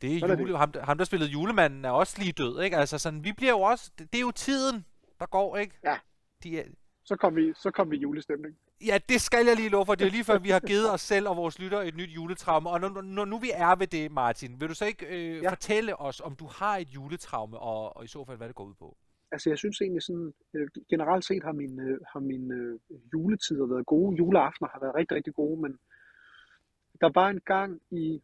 Det 0.01 0.15
er, 0.15 0.19
Sådan 0.19 0.37
er 0.37 0.41
jule, 0.41 0.57
ham, 0.57 0.71
der- 0.71 0.85
ham, 0.85 0.97
der 0.97 1.05
spillede 1.05 1.31
julemanden, 1.31 1.85
er 1.85 1.89
også 1.89 2.19
lige 2.19 2.31
død, 2.31 2.61
ikke? 2.61 2.77
Altså 2.77 2.97
sådan, 2.97 3.23
vi 3.23 3.33
bliver 3.33 3.51
jo 3.51 3.61
også, 3.61 3.91
det, 3.99 4.11
det 4.13 4.17
er 4.17 4.21
jo 4.21 4.31
tiden, 4.31 4.85
der 5.19 5.25
går, 5.25 5.57
ikke? 5.57 5.79
Ja. 5.83 5.97
De 6.43 6.59
er, 6.59 6.63
Så 7.03 7.15
kom 7.15 7.35
vi, 7.35 7.53
så 7.55 7.71
kom 7.71 7.91
vi 7.91 7.97
i 7.97 7.99
julestemning. 7.99 8.57
Ja, 8.85 8.97
det 9.09 9.21
skal 9.21 9.45
jeg 9.45 9.55
lige 9.55 9.69
love 9.69 9.85
for. 9.85 9.95
Det 9.95 10.07
er 10.07 10.11
lige 10.11 10.23
før, 10.23 10.39
vi 10.39 10.49
har 10.49 10.59
givet 10.59 10.91
os 10.93 11.01
selv 11.01 11.27
og 11.27 11.37
vores 11.37 11.59
lytter 11.59 11.81
et 11.81 11.95
nyt 11.95 12.09
juletraume. 12.09 12.69
Og 12.69 12.81
når, 12.81 13.01
når 13.01 13.25
nu 13.25 13.37
vi 13.39 13.51
er 13.53 13.75
ved 13.75 13.87
det, 13.87 14.11
Martin, 14.11 14.59
vil 14.59 14.69
du 14.69 14.73
så 14.73 14.85
ikke 14.85 15.05
øh, 15.05 15.35
ja. 15.35 15.41
Ja. 15.41 15.49
fortælle 15.49 15.99
os, 15.99 16.21
om 16.21 16.35
du 16.35 16.45
har 16.45 16.77
et 16.77 16.87
juletraume, 16.87 17.57
og, 17.59 17.97
og 17.97 18.03
i 18.03 18.07
så 18.07 18.25
fald, 18.25 18.37
hvad 18.37 18.47
det 18.47 18.55
går 18.55 18.65
ud 18.65 18.73
på? 18.73 18.97
Altså, 19.31 19.49
jeg 19.49 19.57
synes 19.57 19.81
egentlig 19.81 20.03
sådan, 20.03 20.33
øh, 20.53 20.67
generelt 20.89 21.25
set 21.25 21.43
har 21.43 21.51
mine, 21.51 21.83
øh, 21.83 21.97
har 22.13 22.19
mine 22.19 22.55
øh, 22.55 22.79
juletider 23.13 23.67
været 23.67 23.85
gode. 23.85 24.17
Juleaftener 24.17 24.69
har 24.69 24.79
været 24.79 24.95
rigtig, 24.95 25.15
rigtig 25.15 25.33
gode, 25.33 25.61
men 25.61 25.77
der 27.01 27.11
var 27.13 27.29
en 27.29 27.41
gang 27.45 27.81
i, 27.91 28.21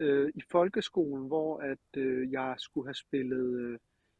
øh, 0.00 0.32
i 0.34 0.42
folkeskolen, 0.50 1.26
hvor 1.26 1.58
at 1.58 1.96
øh, 1.96 2.32
jeg 2.32 2.54
skulle 2.58 2.86
have 2.88 2.94
spillet, 2.94 3.60
øh, 3.60 3.78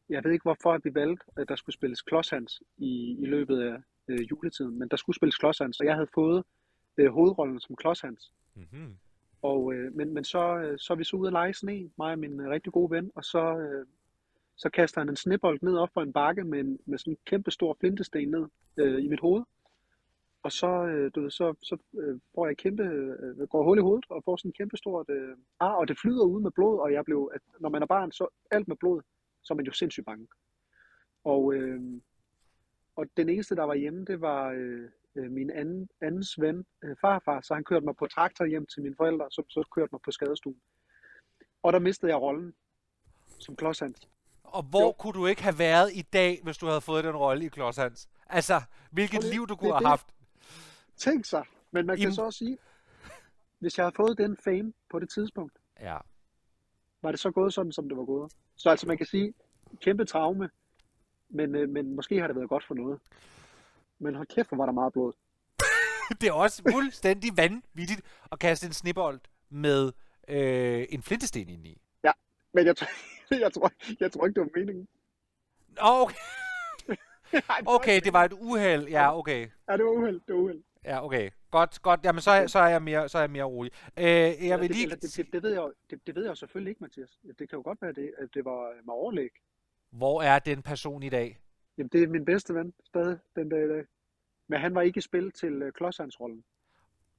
jeg 0.09 0.23
ved 0.23 0.31
ikke 0.31 0.43
hvorfor 0.43 0.73
at 0.73 0.85
vi 0.85 0.93
valgte, 0.93 1.25
at 1.37 1.49
der 1.49 1.55
skulle 1.55 1.75
spilles 1.75 2.01
klodshands 2.01 2.61
i, 2.77 3.17
i 3.19 3.25
løbet 3.25 3.61
af 3.61 3.77
øh, 4.09 4.19
juletiden, 4.31 4.79
men 4.79 4.87
der 4.87 4.97
skulle 4.97 5.15
spilles 5.15 5.37
klodshands, 5.37 5.79
og 5.79 5.85
jeg 5.85 5.95
havde 5.95 6.09
fået 6.13 6.43
øh, 6.97 7.11
hovedrollen 7.11 7.59
som 7.59 7.75
klodshands. 7.75 8.33
Mm-hmm. 8.55 8.97
Og, 9.41 9.73
øh, 9.73 9.95
men, 9.95 10.13
men 10.13 10.23
så, 10.23 10.57
øh, 10.57 10.79
så 10.79 10.93
er 10.93 10.97
vi 10.97 11.03
så 11.03 11.15
ude 11.15 11.27
at 11.27 11.33
lege 11.33 11.53
sne, 11.53 11.89
mig 11.97 12.11
og 12.11 12.19
min 12.19 12.39
øh, 12.39 12.49
rigtig 12.49 12.73
gode 12.73 12.91
ven, 12.91 13.11
og 13.15 13.23
så, 13.23 13.57
øh, 13.57 13.85
så 14.55 14.69
kaster 14.69 15.01
han 15.01 15.09
en 15.09 15.15
snebold 15.15 15.59
ned 15.61 15.77
op 15.77 15.89
for 15.93 16.01
en 16.01 16.13
bakke 16.13 16.43
med, 16.43 16.59
en, 16.59 16.79
med 16.85 16.97
sådan 16.97 17.13
en 17.13 17.17
kæmpe 17.25 17.51
stor 17.51 17.77
flintesten 17.79 18.27
ned 18.29 18.45
øh, 18.77 19.03
i 19.03 19.07
mit 19.07 19.19
hoved. 19.19 19.43
Og 20.43 20.51
så, 20.51 20.85
øh, 20.85 21.11
du 21.15 21.21
ved, 21.21 21.31
så, 21.31 21.53
så 21.63 21.77
øh, 21.99 22.19
får 22.35 22.47
jeg 22.47 22.57
kæmpe, 22.57 22.83
øh, 22.83 23.47
går 23.47 23.63
hul 23.63 23.77
i 23.77 23.81
hovedet 23.81 24.05
og 24.09 24.23
får 24.25 24.35
sådan 24.35 24.49
en 24.49 24.53
kæmpe 24.53 24.77
stort 24.77 25.09
øh, 25.09 25.37
ar, 25.59 25.73
og 25.73 25.87
det 25.87 25.99
flyder 25.99 26.23
ud 26.23 26.41
med 26.41 26.51
blod, 26.51 26.79
og 26.79 26.93
jeg 26.93 27.05
blev, 27.05 27.31
at 27.33 27.41
når 27.59 27.69
man 27.69 27.81
er 27.81 27.85
barn, 27.85 28.11
så 28.11 28.27
alt 28.51 28.67
med 28.67 28.75
blod, 28.75 29.01
så 29.43 29.53
er 29.53 29.55
man 29.55 29.65
jo 29.65 29.71
sindssygt 29.71 30.05
bange. 30.05 30.27
Og, 31.23 31.53
øh, 31.53 31.81
og 32.99 33.05
den 33.17 33.29
eneste, 33.29 33.55
der 33.55 33.63
var 33.63 33.75
hjemme, 33.75 34.05
det 34.05 34.21
var 34.21 34.49
øh, 34.49 34.89
øh, 35.15 35.31
min 35.31 35.49
anden, 35.51 35.89
andens 36.01 36.41
ven, 36.41 36.65
øh, 36.83 36.95
farfar, 37.01 37.41
så 37.41 37.53
han 37.53 37.63
kørte 37.63 37.85
mig 37.85 37.95
på 37.99 38.07
traktor 38.07 38.45
hjem 38.45 38.65
til 38.65 38.83
mine 38.83 38.95
forældre, 38.97 39.25
så, 39.31 39.43
så 39.49 39.67
kørte 39.75 39.89
mig 39.91 40.01
på 40.05 40.11
skadestuen. 40.11 40.61
Og 41.63 41.73
der 41.73 41.79
mistede 41.79 42.11
jeg 42.11 42.21
rollen 42.21 42.53
som 43.39 43.55
klodshans. 43.55 43.99
Og 44.43 44.63
hvor 44.63 44.81
jo. 44.85 44.91
Kunne 44.91 45.13
du 45.13 45.25
ikke 45.25 45.43
have 45.43 45.59
været 45.59 45.91
i 45.93 46.01
dag, 46.01 46.39
hvis 46.43 46.57
du 46.57 46.65
havde 46.65 46.81
fået 46.81 47.03
den 47.03 47.15
rolle 47.15 47.45
i 47.45 47.47
Klodshands? 47.49 48.09
Altså, 48.27 48.61
hvilket 48.91 49.21
lige- 49.23 49.31
liv 49.33 49.47
du 49.47 49.53
det 49.53 49.59
kunne 49.59 49.69
er 49.69 49.73
have 49.73 49.79
det. 49.79 49.87
haft. 49.89 50.07
Tænk 50.97 51.25
sig. 51.25 51.45
Men 51.71 51.85
man 51.85 51.97
kan 51.97 52.07
Im- 52.09 52.13
så 52.15 52.21
også 52.23 52.37
sige, 52.37 52.57
hvis 53.59 53.77
jeg 53.77 53.85
havde 53.85 53.95
fået 53.95 54.17
den 54.17 54.37
fame 54.43 54.73
på 54.91 54.99
det 54.99 55.09
tidspunkt, 55.09 55.53
Ja. 55.79 55.97
var 57.01 57.11
det 57.11 57.19
så 57.19 57.31
gået 57.31 57.53
sådan, 57.53 57.71
som 57.71 57.89
det 57.89 57.97
var 57.97 58.05
gået. 58.05 58.33
Så 58.55 58.69
altså 58.69 58.87
man 58.87 58.97
kan 58.97 59.05
sige, 59.05 59.33
kæmpe 59.81 60.05
traume, 60.05 60.49
men, 61.29 61.55
øh, 61.55 61.69
men 61.69 61.95
måske 61.95 62.19
har 62.19 62.27
det 62.27 62.35
været 62.35 62.49
godt 62.49 62.63
for 62.67 62.75
noget. 62.75 62.99
Men 63.99 64.15
hold 64.15 64.27
kæft, 64.27 64.49
hvor 64.49 64.57
var 64.57 64.65
der 64.65 64.73
meget 64.73 64.93
blod. 64.93 65.13
Det 66.21 66.29
er 66.29 66.33
også 66.33 66.63
fuldstændig 66.71 67.37
vanvittigt 67.37 68.01
at 68.31 68.39
kaste 68.39 68.65
en 68.67 68.73
snibbold 68.73 69.19
med 69.49 69.91
øh, 70.27 70.85
en 70.89 71.01
flintesten 71.03 71.49
ind 71.49 71.67
i. 71.67 71.81
Men 72.53 72.65
jeg, 72.65 72.75
tror- 72.77 72.87
jeg, 73.45 73.53
tror, 73.53 73.71
jeg 73.99 74.11
tror 74.11 74.25
ikke, 74.27 74.39
det 74.39 74.49
var 74.53 74.59
meningen. 74.59 74.87
Okay. 75.77 76.15
Nej, 77.33 77.57
det 77.57 77.65
var 77.65 77.75
okay, 77.75 78.01
det 78.03 78.13
var 78.13 78.23
et 78.25 78.33
uheld. 78.33 78.87
Ja, 78.87 79.17
okay. 79.17 79.47
Ja, 79.69 79.77
det 79.77 79.85
var 79.85 79.91
uheld. 79.91 80.21
Det 80.27 80.35
var 80.35 80.41
uheld. 80.41 80.63
Ja, 80.85 81.05
okay. 81.05 81.29
Godt, 81.51 81.81
godt. 81.81 81.99
Jamen, 82.03 82.21
så, 82.21 82.31
er- 82.31 82.47
så, 82.47 82.59
er, 82.59 82.67
jeg 82.67 82.81
mere, 82.83 83.09
så 83.09 83.17
er 83.17 83.21
jeg 83.21 83.31
mere 83.31 83.43
rolig. 83.43 83.71
Øh, 83.97 84.05
jeg 84.05 84.59
vil 84.59 84.69
det, 84.69 84.75
lige... 84.77 84.89
det, 84.89 85.01
det, 85.17 85.33
det, 85.33 85.43
ved 85.43 85.53
jeg, 85.53 85.63
det, 85.89 86.07
det 86.07 86.15
ved 86.15 86.23
jeg 86.23 86.29
jo 86.29 86.35
selvfølgelig 86.35 86.69
ikke, 86.71 86.83
Mathias. 86.83 87.19
Det 87.39 87.49
kan 87.49 87.57
jo 87.57 87.61
godt 87.61 87.81
være, 87.81 87.93
det, 87.93 88.13
at 88.17 88.29
det 88.33 88.45
var 88.45 88.73
med 88.85 88.93
overlæg. 88.93 89.29
Hvor 89.91 90.21
er 90.21 90.39
den 90.39 90.61
person 90.61 91.03
i 91.03 91.09
dag? 91.09 91.39
Jamen, 91.77 91.89
det 91.89 92.03
er 92.03 92.07
min 92.07 92.25
bedste 92.25 92.53
ven 92.55 92.73
stadig 92.85 93.17
den 93.35 93.49
dag 93.49 93.65
i 93.65 93.67
dag. 93.67 93.85
Men 94.47 94.59
han 94.61 94.75
var 94.75 94.81
ikke 94.81 94.97
i 94.97 95.01
spil 95.01 95.31
til 95.31 95.63
uh, 95.63 95.69
klodshandsrollen. 95.71 96.43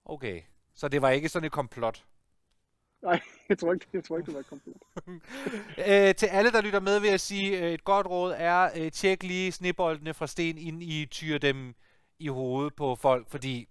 Okay. 0.05 0.43
Så 0.75 0.89
det 0.89 1.03
var 1.03 1.11
ikke 1.11 1.29
sådan 1.29 1.47
et 1.47 1.53
komplot. 1.53 2.05
Nej, 3.03 3.21
jeg 3.49 3.59
tror 3.59 3.73
ikke, 3.73 3.87
jeg 3.93 4.05
tror 4.05 4.17
ikke 4.19 4.27
det 4.27 4.35
var 4.35 4.41
et 4.41 4.47
komplot. 4.47 4.77
Øh, 5.89 6.15
til 6.15 6.27
alle, 6.27 6.53
der 6.53 6.61
lytter 6.63 6.81
med, 6.81 7.01
vil 7.01 7.11
jeg 7.11 7.21
sige, 7.21 7.59
øh, 7.67 7.73
et 7.73 7.85
godt 7.85 8.07
råd 8.07 8.35
er, 8.37 8.71
øh, 8.77 8.91
tjek 8.93 9.23
lige 9.23 9.53
sneboldene 9.53 10.15
fra 10.15 10.27
sten, 10.27 10.59
inden 10.59 10.83
I 10.83 11.07
tyrer 11.07 11.39
dem 11.39 11.75
i 12.19 12.29
hovedet 12.29 12.75
på 12.77 12.95
folk, 12.95 13.29
fordi 13.31 13.69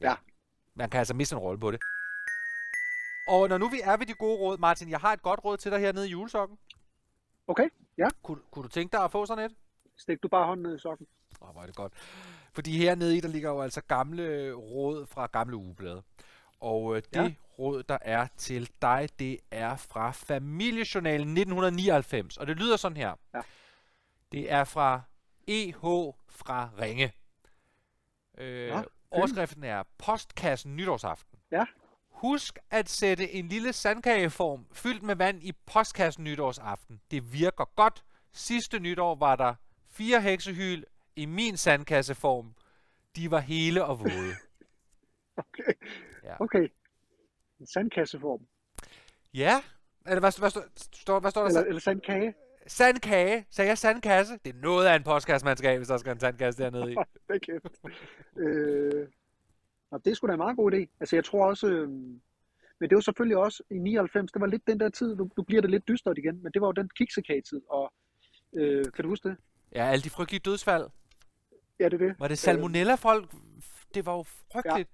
Ja. 0.00 0.14
man 0.74 0.90
kan 0.90 0.98
altså 0.98 1.14
miste 1.14 1.34
en 1.34 1.38
rolle 1.38 1.60
på 1.60 1.70
det. 1.70 1.80
Og 3.28 3.48
når 3.48 3.58
nu 3.58 3.68
vi 3.68 3.80
er 3.84 3.96
ved 3.96 4.06
de 4.06 4.14
gode 4.14 4.38
råd, 4.38 4.58
Martin, 4.58 4.90
jeg 4.90 5.00
har 5.00 5.12
et 5.12 5.22
godt 5.22 5.44
råd 5.44 5.56
til 5.56 5.72
dig 5.72 5.80
hernede 5.80 6.08
i 6.08 6.10
julesokken. 6.10 6.58
Okay, 7.46 7.68
ja. 7.98 8.08
Kunne, 8.22 8.40
kunne 8.50 8.62
du 8.62 8.68
tænke 8.68 8.92
dig 8.96 9.04
at 9.04 9.12
få 9.12 9.26
sådan 9.26 9.44
et? 9.44 9.56
Stik 9.96 10.22
du 10.22 10.28
bare 10.28 10.46
hånden 10.46 10.66
ned 10.66 10.76
i 10.76 10.78
sokken. 10.78 11.06
Åh, 11.42 11.48
hvor 11.48 11.62
er 11.62 11.66
det 11.66 11.76
godt. 11.76 11.92
Fordi 12.52 12.78
hernede 12.78 13.16
i, 13.16 13.20
der 13.20 13.28
ligger 13.28 13.50
jo 13.50 13.60
altså 13.60 13.80
gamle 13.80 14.52
råd 14.52 15.06
fra 15.06 15.26
gamle 15.26 15.56
ugeblade. 15.56 16.02
Og 16.60 16.96
øh, 16.96 17.02
det. 17.02 17.16
Ja. 17.16 17.34
råd, 17.58 17.82
der 17.82 17.98
er 18.00 18.26
til 18.36 18.70
dig, 18.82 19.08
det 19.18 19.38
er 19.50 19.76
fra 19.76 20.10
Familiejournalen 20.10 21.28
1999. 21.28 22.36
Og 22.36 22.46
det 22.46 22.56
lyder 22.56 22.76
sådan 22.76 22.96
her. 22.96 23.14
Ja. 23.34 23.40
Det 24.32 24.52
er 24.52 24.64
fra 24.64 25.00
EH 25.46 25.74
fra 26.28 26.70
Ringe. 26.80 27.12
Øh, 28.38 28.66
Ja, 28.68 28.82
overskriften 29.10 29.64
er 29.64 29.82
Postkassen 29.98 30.76
nytårsaften. 30.76 31.38
Ja. 31.50 31.64
Husk 32.18 32.58
at 32.70 32.88
sætte 32.88 33.32
en 33.32 33.48
lille 33.48 33.72
sandkageform 33.72 34.66
fyldt 34.72 35.02
med 35.02 35.16
vand 35.16 35.42
i 35.42 35.52
postkassen 35.66 36.24
nytårsaften. 36.24 37.00
Det 37.10 37.32
virker 37.32 37.64
godt. 37.76 38.04
Sidste 38.32 38.78
nytår 38.78 39.14
var 39.14 39.36
der 39.36 39.54
fire 39.90 40.20
heksehyl 40.20 40.84
i 41.16 41.26
min 41.26 41.56
sandkasseform. 41.56 42.54
De 43.16 43.30
var 43.30 43.38
hele 43.40 43.84
og 43.84 43.98
våde. 44.00 44.34
Okay. 45.36 45.72
Ja. 46.24 46.40
Okay. 46.40 46.68
En 47.60 47.66
sandkasseform. 47.66 48.40
ja, 49.34 49.62
eller 50.06 50.20
hvad, 50.20 50.38
hvad, 50.38 50.50
står- 50.50 51.20
hvad 51.20 51.30
står 51.30 51.42
der? 51.42 51.48
Eller, 51.48 51.64
eller 51.64 51.80
sandkage. 51.80 52.34
Sandkage. 52.66 53.46
Sagde 53.50 53.68
jeg 53.68 53.78
sandkasse? 53.78 54.38
Det 54.44 54.54
er 54.54 54.58
noget 54.60 54.86
af 54.86 54.96
en 54.96 55.02
postkasse, 55.02 55.44
man 55.46 55.56
skal 55.56 55.68
have, 55.68 55.78
hvis 55.78 55.88
der 55.88 55.96
skal 55.96 56.12
en 56.12 56.20
sandkasse 56.20 56.62
dernede 56.62 56.92
i. 56.92 56.96
Det 57.28 57.34
er 57.34 57.38
kæft. 57.38 57.80
øh, 58.36 59.08
nå, 59.90 59.98
det 59.98 60.10
er 60.10 60.14
sgu 60.14 60.26
da 60.26 60.32
en 60.32 60.38
meget 60.38 60.56
god 60.56 60.72
idé. 60.72 60.86
Altså, 61.00 61.16
jeg 61.16 61.24
tror 61.24 61.46
også... 61.46 61.68
Øh, 61.68 61.88
men 62.80 62.90
det 62.90 62.94
var 62.94 63.00
selvfølgelig 63.00 63.36
også 63.36 63.62
i 63.70 63.78
99, 63.78 64.32
det 64.32 64.40
var 64.40 64.46
lidt 64.46 64.66
den 64.66 64.80
der 64.80 64.88
tid, 64.88 65.16
nu, 65.16 65.30
nu 65.36 65.42
bliver 65.42 65.60
det 65.62 65.70
lidt 65.70 65.88
dystert 65.88 66.18
igen, 66.18 66.42
men 66.42 66.52
det 66.52 66.60
var 66.60 66.68
jo 66.68 66.72
den 66.72 66.90
kiksekage-tid, 66.96 67.60
og 67.68 67.92
øh, 68.52 68.84
kan 68.94 69.02
du 69.04 69.08
huske 69.08 69.28
det? 69.28 69.36
Ja, 69.74 69.84
alle 69.86 70.02
de 70.02 70.10
frygtelige 70.10 70.40
dødsfald. 70.40 70.86
Ja, 71.80 71.84
det 71.84 72.02
er 72.02 72.06
det. 72.06 72.14
Var 72.18 72.28
det 72.28 72.38
salmonella-folk? 72.38 73.30
Det 73.94 74.06
var 74.06 74.16
jo 74.16 74.22
frygteligt. 74.52 74.88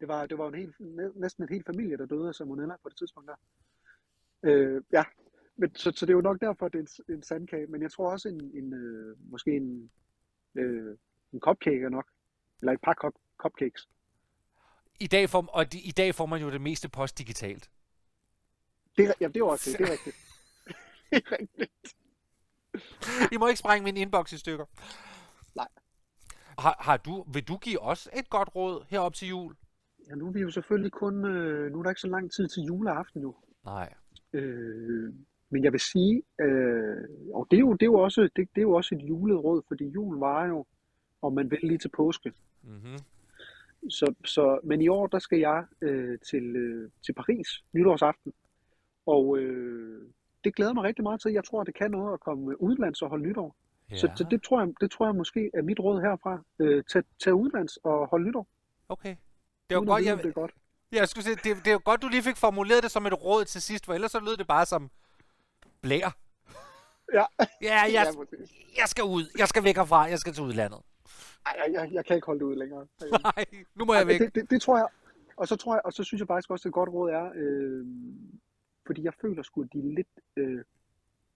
Det 0.00 0.08
var, 0.08 0.26
det 0.26 0.38
var 0.38 0.48
en 0.48 0.54
helt, 0.54 0.80
næ- 0.80 1.12
næsten 1.14 1.44
en 1.44 1.48
hel 1.48 1.64
familie, 1.66 1.96
der 1.96 2.06
døde 2.06 2.28
af 2.28 2.34
salmonella 2.34 2.74
på 2.82 2.88
det 2.88 2.98
tidspunkt 2.98 3.28
der. 3.28 3.36
Øh, 4.42 4.82
ja, 4.92 5.04
men, 5.56 5.74
så, 5.74 5.92
så 5.96 6.06
det 6.06 6.12
er 6.12 6.16
jo 6.16 6.20
nok 6.20 6.40
derfor, 6.40 6.66
at 6.66 6.72
det 6.72 6.78
er 6.78 7.02
en, 7.08 7.14
en 7.14 7.22
sandkage. 7.22 7.66
Men 7.66 7.82
jeg 7.82 7.90
tror 7.90 8.10
også, 8.12 8.28
en, 8.28 8.50
en 8.54 8.72
øh, 8.72 9.16
måske 9.30 9.50
en, 9.50 9.90
øh, 10.54 10.96
en 11.32 11.40
cupcake 11.40 11.82
er 11.82 11.88
nok. 11.88 12.06
Eller 12.60 12.72
et 12.72 12.80
par 12.82 12.94
cup, 12.94 13.12
cupcakes. 13.38 13.88
I 15.00 15.06
dag 15.06 15.30
får, 15.30 15.46
og 15.52 15.72
de, 15.72 15.80
i 15.80 15.90
dag 15.90 16.14
får 16.14 16.26
man 16.26 16.40
jo 16.40 16.50
det 16.50 16.60
meste 16.60 16.88
post 16.88 17.18
digitalt. 17.18 17.70
Det, 18.96 19.04
er- 19.08 19.12
ja, 19.20 19.28
det 19.28 19.36
er 19.36 19.44
også 19.44 19.70
det. 19.70 19.78
Det 19.78 19.88
er 19.88 19.92
rigtigt. 19.92 20.16
det 21.10 21.22
er 21.26 21.32
rigtigt. 21.40 21.72
I 23.32 23.36
må 23.36 23.46
ikke 23.48 23.58
sprænge 23.58 23.84
min 23.84 23.96
inbox 23.96 24.32
i 24.32 24.38
stykker. 24.38 24.64
Nej. 25.54 25.68
Har, 26.58 26.76
har 26.80 26.96
du, 26.96 27.24
vil 27.32 27.48
du 27.48 27.56
give 27.56 27.80
os 27.80 28.08
et 28.12 28.30
godt 28.30 28.48
råd 28.56 28.84
herop 28.88 29.14
til 29.14 29.28
jul? 29.28 29.54
Ja, 30.08 30.14
nu 30.14 30.26
er 30.28 30.32
vi 30.32 30.40
jo 30.40 30.50
selvfølgelig 30.50 30.92
kun... 30.92 31.24
Øh, 31.24 31.72
nu 31.72 31.78
er 31.78 31.82
der 31.82 31.90
ikke 31.90 32.00
så 32.00 32.08
lang 32.08 32.32
tid 32.32 32.48
til 32.48 32.62
juleaften 32.62 33.22
jo. 33.22 33.34
Nej. 33.64 33.94
Øh, 34.32 35.14
men 35.50 35.64
jeg 35.64 35.72
vil 35.72 35.80
sige, 35.80 36.22
øh, 36.40 37.04
og 37.34 37.46
det 37.50 37.56
er, 37.56 37.60
jo, 37.60 37.72
det, 37.72 37.82
er 37.82 37.86
jo 37.86 37.94
også, 38.00 38.22
det, 38.22 38.36
det 38.36 38.56
er 38.56 38.62
jo 38.62 38.72
også 38.72 38.94
et 38.94 39.02
juleråd, 39.08 39.62
fordi 39.68 39.84
julen 39.88 40.20
var 40.20 40.44
jo, 40.46 40.66
om 41.22 41.32
man 41.32 41.50
vil, 41.50 41.58
lige 41.62 41.78
til 41.78 41.88
påske. 41.96 42.32
Mm-hmm. 42.62 42.98
Så, 43.90 44.14
så, 44.24 44.58
men 44.64 44.80
i 44.80 44.88
år, 44.88 45.06
der 45.06 45.18
skal 45.18 45.38
jeg 45.38 45.64
øh, 45.82 46.18
til, 46.30 46.56
øh, 46.56 46.90
til 47.06 47.12
Paris 47.12 47.48
nytårsaften. 47.72 48.32
Og 49.06 49.38
øh, 49.38 50.02
det 50.44 50.54
glæder 50.54 50.72
mig 50.72 50.84
rigtig 50.84 51.02
meget 51.02 51.20
til. 51.20 51.32
Jeg 51.32 51.44
tror, 51.44 51.64
det 51.64 51.74
kan 51.74 51.90
noget 51.90 52.12
at 52.12 52.20
komme 52.20 52.62
udenlands 52.62 53.02
og 53.02 53.08
holde 53.08 53.24
nytår. 53.24 53.56
Ja. 53.90 53.96
Så, 53.96 54.10
så 54.16 54.26
det, 54.30 54.42
tror 54.42 54.60
jeg, 54.60 54.72
det 54.80 54.90
tror 54.90 55.06
jeg 55.06 55.14
måske 55.14 55.50
er 55.54 55.62
mit 55.62 55.80
råd 55.80 56.00
herfra. 56.00 56.42
Øh, 56.58 56.84
tag, 56.84 57.02
tag 57.24 57.34
udenlands 57.34 57.76
og 57.76 58.08
hold 58.08 58.26
nytår. 58.26 58.46
Okay. 58.88 59.16
Det 59.70 59.74
var 59.74 59.76
Uden 59.76 59.88
godt, 59.88 60.00
vide, 60.00 60.10
jeg, 60.10 60.22
det 60.22 60.28
er 60.28 60.32
godt. 60.32 60.54
Jeg 60.92 61.08
skulle 61.08 61.24
sige, 61.24 61.36
det, 61.44 61.64
det 61.64 61.72
er 61.72 61.78
godt, 61.78 62.02
du 62.02 62.08
lige 62.08 62.22
fik 62.22 62.36
formuleret 62.36 62.82
det 62.82 62.90
som 62.90 63.06
et 63.06 63.24
råd 63.24 63.44
til 63.44 63.62
sidst, 63.62 63.86
for 63.86 63.94
ellers 63.94 64.12
så 64.12 64.20
lød 64.20 64.36
det 64.36 64.46
bare 64.46 64.66
som 64.66 64.90
blær. 65.82 66.16
Ja. 67.12 67.24
Ja, 67.62 67.80
jeg, 67.80 67.90
ja, 67.92 68.04
jeg 68.76 68.88
skal 68.88 69.04
ud. 69.04 69.24
Jeg 69.38 69.48
skal 69.48 69.64
væk 69.64 69.76
herfra. 69.76 70.02
Jeg 70.02 70.18
skal 70.18 70.32
til 70.32 70.42
udlandet. 70.42 70.80
Ej, 71.46 71.52
jeg, 71.66 71.72
jeg, 71.74 71.92
jeg 71.92 72.04
kan 72.04 72.16
ikke 72.16 72.26
holde 72.26 72.38
det 72.40 72.46
ud 72.46 72.56
længere. 72.56 72.86
Nej, 73.36 73.44
nu 73.74 73.84
må 73.84 73.92
Ej, 73.92 73.98
jeg 73.98 74.06
væk. 74.06 74.20
det, 74.20 74.34
det, 74.34 74.50
det, 74.50 74.62
tror 74.62 74.76
jeg. 74.76 74.86
Og 75.36 75.48
så 75.48 75.56
tror 75.56 75.74
jeg, 75.74 75.82
og 75.84 75.92
så 75.92 76.04
synes 76.04 76.20
jeg 76.20 76.26
faktisk 76.28 76.50
også, 76.50 76.62
at 76.68 76.70
et 76.70 76.74
godt 76.74 76.90
råd 76.90 77.10
er, 77.10 77.32
øh, 77.34 77.86
fordi 78.86 79.02
jeg 79.04 79.14
føler 79.20 79.42
sgu, 79.42 79.62
at 79.62 79.68
de 79.72 79.78
er 79.78 79.82
lidt 79.94 80.08
øh, 80.36 80.64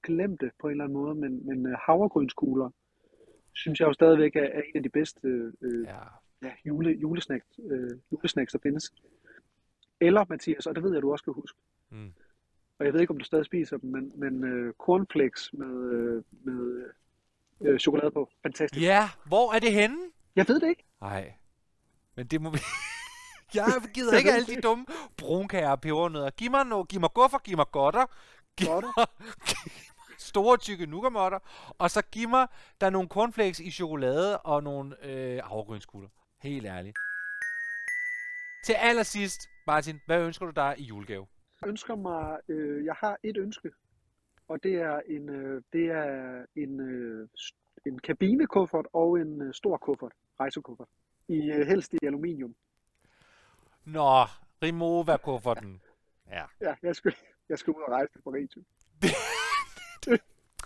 glemte 0.02 0.50
på 0.60 0.66
en 0.66 0.70
eller 0.70 0.84
anden 0.84 0.98
måde, 0.98 1.14
men, 1.14 1.46
men 1.46 1.66
øh, 1.66 1.76
havregrynskugler, 1.86 2.70
synes 3.52 3.80
jeg 3.80 3.86
jo 3.86 3.92
stadigvæk 3.92 4.36
er, 4.36 4.40
er 4.42 4.60
en 4.62 4.76
af 4.76 4.82
de 4.82 4.88
bedste 4.88 5.52
øh, 5.62 5.84
Ja. 5.84 5.98
ja, 6.42 6.52
jule, 6.66 6.90
julesnacks, 6.90 7.46
øh, 7.70 7.90
julesnacks, 8.12 8.52
der 8.52 8.58
findes. 8.62 8.92
Eller, 10.00 10.24
Mathias, 10.28 10.66
og 10.66 10.74
det 10.74 10.82
ved 10.82 10.92
jeg, 10.92 11.02
du 11.02 11.12
også 11.12 11.24
kan 11.24 11.34
huske, 11.34 11.58
Mm. 11.92 12.12
og 12.78 12.86
jeg 12.86 12.92
ved 12.92 13.00
ikke, 13.00 13.10
om 13.10 13.18
du 13.18 13.24
stadig 13.24 13.44
spiser 13.44 13.76
dem, 13.78 13.90
men, 13.90 14.12
men 14.16 14.44
øh, 14.44 14.72
cornflakes 14.78 15.52
med 15.52 15.68
øh, 17.62 17.78
chokolade 17.78 18.10
på. 18.10 18.28
Fantastisk. 18.42 18.82
ja, 18.82 19.08
hvor 19.24 19.52
er 19.52 19.58
det 19.58 19.72
henne? 19.72 19.98
Jeg 20.36 20.48
ved 20.48 20.60
det 20.60 20.68
ikke. 20.68 20.84
Nej, 21.00 21.32
men 22.16 22.26
det 22.26 22.40
må 22.40 22.50
vi... 22.50 22.58
jeg 23.54 23.66
gider 23.94 24.18
ikke 24.18 24.32
alle 24.32 24.46
de 24.46 24.60
dumme 24.60 24.86
brunkager 25.16 25.70
og 25.70 25.80
pebernødder. 25.80 26.30
Giv 26.30 26.50
mig 26.50 26.64
noget. 26.64 26.88
Giv 26.88 27.00
mig 27.00 27.10
guffer, 27.14 27.38
giv 27.38 27.56
mig 27.56 27.66
godter. 27.72 28.06
Giv 28.56 28.68
Godt. 28.68 28.84
mig, 28.96 29.06
store 30.18 30.56
tykke 30.56 30.86
nougamotter. 30.86 31.38
Og 31.78 31.90
så 31.90 32.02
giv 32.02 32.28
mig 32.28 32.46
der 32.80 32.86
er 32.86 32.90
nogle 32.90 33.08
cornflakes 33.08 33.60
i 33.60 33.70
chokolade 33.70 34.38
og 34.38 34.62
nogle 34.62 35.04
øh, 35.06 35.40
havregrynskugler. 35.44 36.08
Helt 36.42 36.66
ærligt. 36.66 36.96
Til 38.64 38.72
allersidst, 38.72 39.40
Martin, 39.66 40.00
hvad 40.06 40.22
ønsker 40.22 40.46
du 40.46 40.52
dig 40.56 40.74
i 40.78 40.82
julegave? 40.82 41.26
Jeg 41.60 41.68
ønsker 41.68 41.94
mig, 41.94 42.38
øh, 42.48 42.84
jeg 42.84 42.94
har 42.94 43.16
et 43.22 43.36
ønske, 43.36 43.70
og 44.50 44.62
det 44.62 44.74
er 44.74 45.00
en, 45.06 45.28
øh, 45.28 45.62
det 45.72 45.84
er 45.84 46.44
en, 46.56 46.80
øh, 46.80 47.28
en 47.86 47.98
kabinekuffert 47.98 48.86
og 48.92 49.20
en 49.20 49.42
øh, 49.42 49.54
stor 49.54 49.76
kuffert, 49.76 50.12
rejsekuffert, 50.40 50.88
i 51.28 51.50
øh, 51.50 51.66
helst 51.66 51.94
i 51.94 52.06
aluminium. 52.06 52.54
Nå, 53.84 54.24
Rimowa-kufferten. 54.62 55.82
Ja, 56.26 56.44
Ja, 56.60 56.74
jeg 56.82 56.96
skal, 56.96 57.14
jeg 57.48 57.58
skal 57.58 57.70
ud 57.70 57.82
og 57.82 57.92
rejse 57.92 58.12
til 58.12 58.22
Paris. 58.22 58.56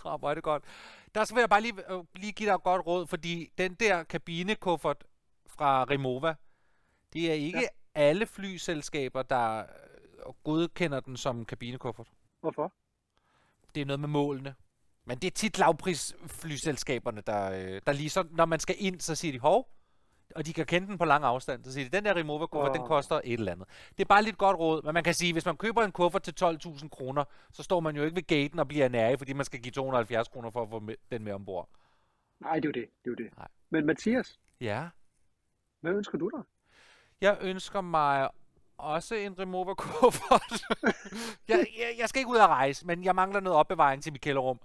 oh, 0.05 0.15
hvor 0.19 0.29
er 0.29 0.33
det 0.33 0.43
godt. 0.43 0.63
Der 1.15 1.33
vil 1.33 1.41
jeg 1.41 1.49
bare 1.49 1.61
lige, 1.61 1.93
øh, 1.93 2.03
lige 2.15 2.33
give 2.33 2.49
dig 2.49 2.55
et 2.55 2.63
godt 2.63 2.87
råd, 2.87 3.07
fordi 3.07 3.51
den 3.57 3.75
der 3.75 4.03
kabinekuffert 4.03 5.03
fra 5.47 5.83
Rimowa, 5.83 6.35
det 7.13 7.29
er 7.29 7.33
ikke 7.33 7.59
ja. 7.59 8.01
alle 8.01 8.25
flyselskaber, 8.25 9.23
der 9.23 9.59
øh, 9.59 10.33
godkender 10.43 10.99
den 10.99 11.17
som 11.17 11.45
kabinekuffert. 11.45 12.07
Hvorfor? 12.41 12.73
Det 13.75 13.81
er 13.81 13.85
noget 13.85 13.99
med 13.99 14.09
målene. 14.09 14.55
Men 15.05 15.17
det 15.17 15.27
er 15.27 15.31
tit 15.31 15.57
lavprisflyselskaberne, 15.59 17.21
der, 17.21 17.51
øh, 17.51 17.81
der 17.87 17.91
lige 17.93 18.09
så, 18.09 18.23
når 18.31 18.45
man 18.45 18.59
skal 18.59 18.75
ind, 18.79 18.99
så 18.99 19.15
siger 19.15 19.31
de, 19.31 19.39
hov, 19.39 19.69
og 20.35 20.45
de 20.45 20.53
kan 20.53 20.65
kende 20.65 20.87
den 20.87 20.97
på 20.97 21.05
lang 21.05 21.23
afstand, 21.23 21.63
så 21.63 21.73
siger 21.73 21.89
de, 21.89 21.97
den 21.97 22.05
der 22.05 22.15
Rimowa 22.15 22.45
kuffert, 22.45 22.69
oh. 22.69 22.75
den 22.75 22.87
koster 22.87 23.21
et 23.23 23.33
eller 23.39 23.51
andet. 23.51 23.67
Det 23.89 23.99
er 24.03 24.05
bare 24.05 24.23
lidt 24.23 24.37
godt 24.37 24.57
råd, 24.59 24.81
men 24.83 24.93
man 24.93 25.03
kan 25.03 25.13
sige, 25.13 25.33
hvis 25.33 25.45
man 25.45 25.57
køber 25.57 25.83
en 25.83 25.91
kuffert 25.91 26.23
til 26.23 26.33
12.000 26.43 26.89
kroner, 26.89 27.23
så 27.53 27.63
står 27.63 27.79
man 27.79 27.95
jo 27.95 28.03
ikke 28.03 28.15
ved 28.15 28.23
gaten 28.27 28.59
og 28.59 28.67
bliver 28.67 28.89
nære, 28.89 29.17
fordi 29.17 29.33
man 29.33 29.45
skal 29.45 29.59
give 29.61 29.71
270 29.71 30.27
kroner 30.27 30.49
for 30.51 30.63
at 30.63 30.69
få 30.69 30.83
den 31.11 31.23
med 31.23 31.33
ombord. 31.33 31.69
Nej, 32.39 32.55
det 32.55 32.65
er 32.65 32.69
jo 32.69 32.71
det. 32.71 32.89
det, 33.05 33.11
er 33.11 33.11
jo 33.19 33.25
det. 33.25 33.37
Nej. 33.37 33.47
Men 33.69 33.85
Mathias, 33.85 34.39
Ja. 34.61 34.87
hvad 35.81 35.91
ønsker 35.93 36.17
du 36.17 36.29
dig? 36.35 36.43
Jeg 37.21 37.37
ønsker 37.41 37.81
mig 37.81 38.29
også 38.77 39.15
en 39.15 39.39
Rimowa 39.39 39.73
kuffert. 39.73 40.61
jeg, 41.49 41.65
jeg, 41.77 41.95
jeg 41.97 42.09
skal 42.09 42.19
ikke 42.19 42.31
ud 42.31 42.37
og 42.37 42.49
rejse, 42.49 42.87
men 42.87 43.03
jeg 43.03 43.15
mangler 43.15 43.39
noget 43.39 43.59
opbevaring 43.59 44.03
til 44.03 44.11
mit 44.11 44.21
kælderrum. 44.21 44.59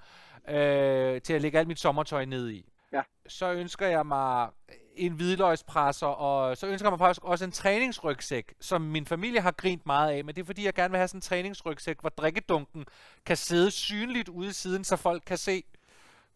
Øh, 0.48 1.20
til 1.20 1.32
at 1.32 1.42
lægge 1.42 1.58
alt 1.58 1.68
mit 1.68 1.80
sommertøj 1.80 2.24
ned 2.24 2.50
i. 2.50 2.72
Ja. 2.92 3.02
Så 3.26 3.52
ønsker 3.52 3.86
jeg 3.86 4.06
mig 4.06 4.48
en 4.94 5.12
hvidløgspresser, 5.12 6.06
og 6.06 6.56
så 6.56 6.66
ønsker 6.66 6.88
jeg 6.88 6.92
mig 6.92 6.98
faktisk 6.98 7.24
også 7.24 7.44
en 7.44 7.52
træningsrygsæk, 7.52 8.54
som 8.60 8.82
min 8.82 9.06
familie 9.06 9.40
har 9.40 9.50
grint 9.50 9.86
meget 9.86 10.12
af, 10.12 10.24
men 10.24 10.34
det 10.34 10.40
er 10.40 10.46
fordi, 10.46 10.64
jeg 10.64 10.74
gerne 10.74 10.90
vil 10.90 10.98
have 10.98 11.08
sådan 11.08 11.18
en 11.18 11.22
træningsrygsæk, 11.22 12.00
hvor 12.00 12.10
drikkedunken 12.10 12.86
kan 13.26 13.36
sidde 13.36 13.70
synligt 13.70 14.28
ude 14.28 14.48
i 14.48 14.52
siden, 14.52 14.84
så 14.84 14.96
folk 14.96 15.22
kan 15.26 15.38
se, 15.38 15.64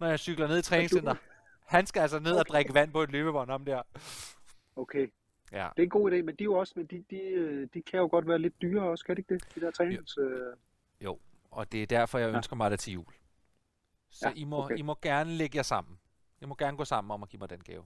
når 0.00 0.06
jeg 0.06 0.18
cykler 0.18 0.48
ned 0.48 0.58
i 0.58 0.62
træningscenter. 0.62 1.14
Han 1.66 1.86
skal 1.86 2.00
altså 2.00 2.18
ned 2.18 2.36
og 2.36 2.46
drikke 2.46 2.74
vand 2.74 2.92
på 2.92 3.02
et 3.02 3.10
løbebånd 3.10 3.50
om 3.50 3.64
der. 3.64 3.82
Okay, 4.76 5.06
Ja. 5.54 5.68
det 5.76 5.82
er 5.82 5.84
en 5.84 5.90
god 5.90 6.12
idé, 6.12 6.22
men 6.22 6.36
de 6.36 6.42
er 6.42 6.44
jo 6.44 6.54
også, 6.54 6.72
men 6.76 6.86
de, 6.86 7.04
de, 7.10 7.16
øh, 7.16 7.68
de 7.74 7.82
kan 7.82 8.00
jo 8.00 8.08
godt 8.10 8.28
være 8.28 8.38
lidt 8.38 8.62
dyre 8.62 8.82
også, 8.82 9.04
kan 9.04 9.16
de 9.16 9.20
ikke 9.20 9.34
det? 9.34 9.54
De 9.54 9.60
der 9.60 9.70
trænings... 9.70 10.18
Øh... 10.18 10.56
Jo, 11.00 11.18
og 11.50 11.72
det 11.72 11.82
er 11.82 11.86
derfor, 11.86 12.18
jeg 12.18 12.30
Ja. 12.30 12.36
ønsker 12.36 12.56
mig 12.56 12.70
det 12.70 12.80
til 12.80 12.92
jul. 12.92 13.04
Så 14.10 14.28
Ja, 14.28 14.34
I, 14.36 14.44
må, 14.44 14.64
okay. 14.64 14.78
I 14.78 14.82
må 14.82 14.96
gerne 15.02 15.30
lægge 15.30 15.56
jer 15.56 15.62
sammen. 15.62 15.98
I 16.42 16.46
må 16.46 16.54
gerne 16.54 16.76
gå 16.76 16.84
sammen 16.84 17.10
om 17.10 17.22
at 17.22 17.28
give 17.28 17.40
mig 17.40 17.50
den 17.50 17.60
gave. 17.60 17.84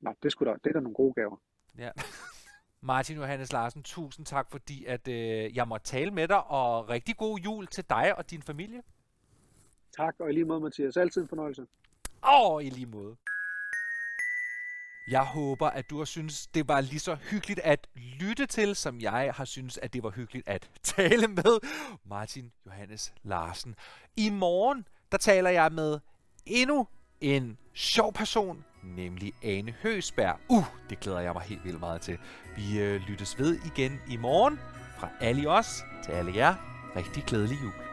Nå, 0.00 0.14
det, 0.22 0.32
skulle 0.32 0.52
da, 0.52 0.56
det 0.64 0.70
er 0.70 0.72
da 0.72 0.80
nogle 0.80 0.94
gode 0.94 1.14
gaver. 1.14 1.36
Ja. 1.78 1.90
Martin 2.80 3.16
Johannes 3.16 3.52
Larsen, 3.52 3.82
tusind 3.82 4.26
tak, 4.26 4.50
fordi 4.50 4.84
at, 4.84 5.08
øh, 5.08 5.56
jeg 5.56 5.68
måtte 5.68 5.86
tale 5.86 6.10
med 6.10 6.28
dig, 6.28 6.44
og 6.46 6.88
rigtig 6.88 7.16
god 7.16 7.38
jul 7.38 7.66
til 7.66 7.84
dig 7.90 8.18
og 8.18 8.30
din 8.30 8.42
familie. 8.42 8.82
Tak, 9.96 10.14
og 10.20 10.30
i 10.30 10.32
lige 10.32 10.44
måde, 10.44 10.60
Mathias. 10.60 10.96
Altid 10.96 11.22
en 11.22 11.28
fornøjelse. 11.28 11.66
Og 12.22 12.64
i 12.64 12.70
lige 12.70 12.86
måde. 12.86 13.16
Jeg 15.08 15.22
håber, 15.22 15.70
at 15.70 15.90
du 15.90 15.98
har 15.98 16.04
synes, 16.04 16.46
det 16.46 16.68
var 16.68 16.80
lige 16.80 17.00
så 17.00 17.14
hyggeligt 17.14 17.60
at 17.60 17.86
lytte 17.94 18.46
til, 18.46 18.76
som 18.76 19.00
jeg 19.00 19.32
har 19.34 19.44
synes, 19.44 19.78
at 19.78 19.92
det 19.92 20.02
var 20.02 20.10
hyggeligt 20.10 20.48
at 20.48 20.70
tale 20.82 21.28
med 21.28 21.60
Martin 22.04 22.52
Johannes 22.66 23.12
Larsen. 23.22 23.74
I 24.16 24.30
morgen, 24.30 24.88
der 25.12 25.18
taler 25.18 25.50
jeg 25.50 25.72
med 25.72 25.98
endnu 26.46 26.88
en 27.20 27.58
sjov 27.74 28.12
person, 28.12 28.64
nemlig 28.82 29.32
Ane 29.42 29.74
Høsberg. 29.82 30.38
Uh, 30.48 30.64
det 30.90 31.00
glæder 31.00 31.20
jeg 31.20 31.32
mig 31.32 31.42
helt 31.42 31.64
vildt 31.64 31.80
meget 31.80 32.00
til. 32.00 32.18
Vi 32.56 32.78
øh, 32.78 33.00
lyttes 33.00 33.38
ved 33.38 33.58
igen 33.66 34.00
i 34.08 34.16
morgen. 34.16 34.58
Fra 34.98 35.08
alle 35.20 35.50
os 35.50 35.84
til 36.04 36.12
alle 36.12 36.36
jer. 36.36 36.54
Rigtig 36.96 37.22
glædelig 37.24 37.58
jul. 37.62 37.85